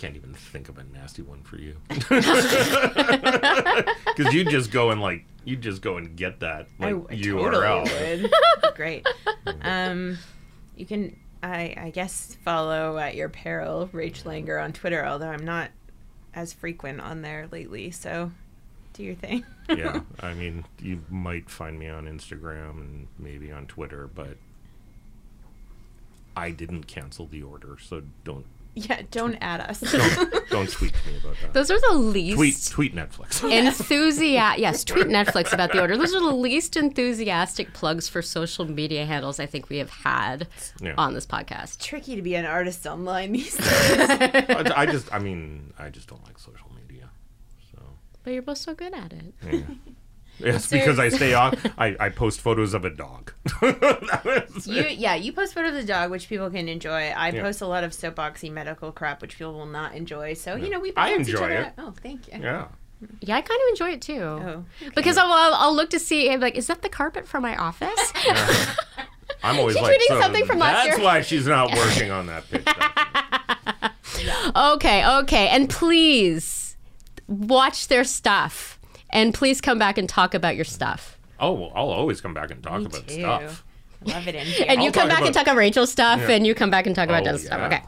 [0.01, 1.77] I can't even think of a nasty one for you.
[4.17, 7.85] Because you just go and like you just go and get that like I URL.
[7.85, 8.31] totally.
[8.75, 9.07] Great.
[9.63, 10.19] Um,
[10.77, 15.45] you can, I, I guess, follow at your peril Rach Langer on Twitter, although I'm
[15.45, 15.71] not
[16.35, 17.91] as frequent on there lately.
[17.91, 18.31] So
[18.95, 19.45] do your thing.
[19.69, 24.37] yeah, I mean, you might find me on Instagram and maybe on Twitter, but
[26.37, 29.81] I didn't cancel the order, so don't yeah, don't add us.
[29.81, 31.53] don't, don't tweet to me about that.
[31.53, 33.43] those are the least Tweet tweet Netflix.
[33.51, 34.61] enthusiastic.
[34.61, 35.97] Yes, tweet Netflix about the order.
[35.97, 40.47] Those are the least enthusiastic plugs for social media handles I think we have had
[40.81, 40.95] Yeah.
[40.99, 41.81] on this podcast.
[41.81, 43.67] Tricky to be an artist online these days.
[43.69, 47.11] I, I just, I mean, I just don't like social media.
[47.73, 47.83] So
[48.23, 49.35] But you're both so good at it.
[49.51, 49.61] yeah.
[50.43, 51.57] It's because I stay on.
[51.79, 53.33] I, I post photos of a dog.
[54.67, 57.09] You, yeah, you post photos of the dog, which people can enjoy.
[57.17, 57.43] I Yeah.
[57.43, 60.35] post a lot of soapboxy medical crap, which people will not enjoy.
[60.35, 61.67] So you know, we I balance each enjoy other it.
[61.67, 61.73] out.
[61.79, 62.35] Oh, thank you.
[62.43, 62.67] yeah.
[63.21, 64.21] Yeah, I kind of enjoy it too.
[64.23, 64.65] Oh,
[64.95, 67.57] Because I'll, I'll, I'll look to see, I'm like, is that the carpet from my
[67.57, 68.13] office?
[69.43, 72.11] I'm always She's like, reading so something from last that's year." why she's not working
[72.11, 72.75] on that picture.
[74.55, 75.49] okay, okay.
[75.49, 76.77] And please
[77.27, 78.79] watch their stuff.
[79.13, 81.19] And please come back and talk about your stuff.
[81.39, 83.15] Oh, well, I'll always come back and talk Me about too.
[83.21, 83.65] stuff.
[84.05, 84.67] Love it in here.
[84.69, 86.31] And you I'll come talk back and talk about Rachel's stuff, Yeah.
[86.37, 87.61] and you come back and talk about Oh, Dennis' stuff.
[87.73, 87.83] Okay.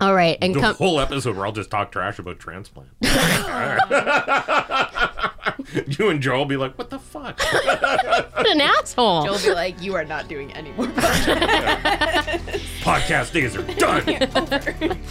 [0.00, 0.36] All right.
[0.42, 0.74] And The come.
[0.76, 2.88] whole episode where I'll just talk trash about transplant.
[5.98, 7.40] you and Joe will be like, "What the fuck?"
[8.42, 9.24] What an asshole.
[9.24, 10.86] You'll be like, you are not doing any more.
[12.82, 14.04] Podcast days are done.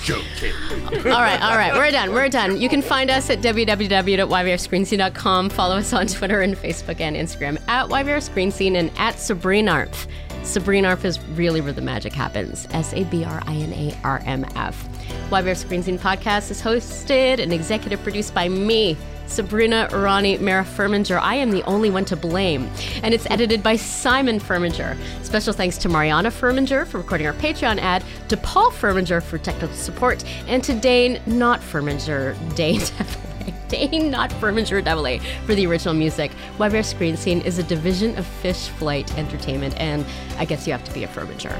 [0.04, 1.12] Joe kidding.
[1.12, 2.14] all right, all right, we're done.
[2.14, 2.60] We're done.
[2.60, 5.50] You can find us at www.yvrscreenscene.com.
[5.50, 10.08] Follow us on Twitter and Facebook and Instagram at YVRScreenScene and at Sabrinarf.
[10.42, 12.68] Sabrinarf is really where the magic happens.
[12.72, 14.90] S A B R I N A R M F.
[15.30, 18.98] YVR Screen Scene podcast is hosted and executive produced by me.
[19.32, 21.20] Sabrina Rani Mara Furminger.
[21.20, 22.70] I am the only one to blame.
[23.02, 24.98] And it's edited by Simon Furminger.
[25.24, 29.76] Special thanks to Mariana Furminger for recording our Patreon ad, to Paul Furminger for technical
[29.76, 32.82] support, and to Dane Not Furminger, Dane
[33.70, 36.32] Dane Not Furminger Devilay for the original music.
[36.58, 40.06] YVR Screen Scene is a division of Fish Flight Entertainment, and
[40.38, 41.58] I guess you have to be a Furminger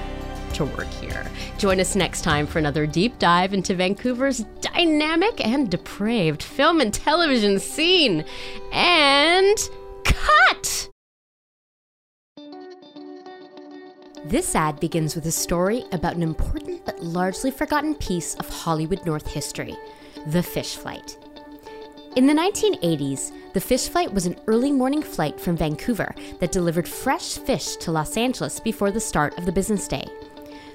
[0.54, 1.26] to work here.
[1.58, 6.94] Join us next time for another deep dive into Vancouver's dynamic and depraved film and
[6.94, 8.26] television scene.
[8.72, 9.58] And
[10.04, 10.90] cut!
[14.26, 19.06] This ad begins with a story about an important but largely forgotten piece of Hollywood
[19.06, 19.76] North history
[20.28, 21.18] the fish flight.
[22.16, 26.88] In the 1980s, the fish flight was an early morning flight from Vancouver that delivered
[26.88, 30.08] fresh fish to Los Angeles before the start of the business day.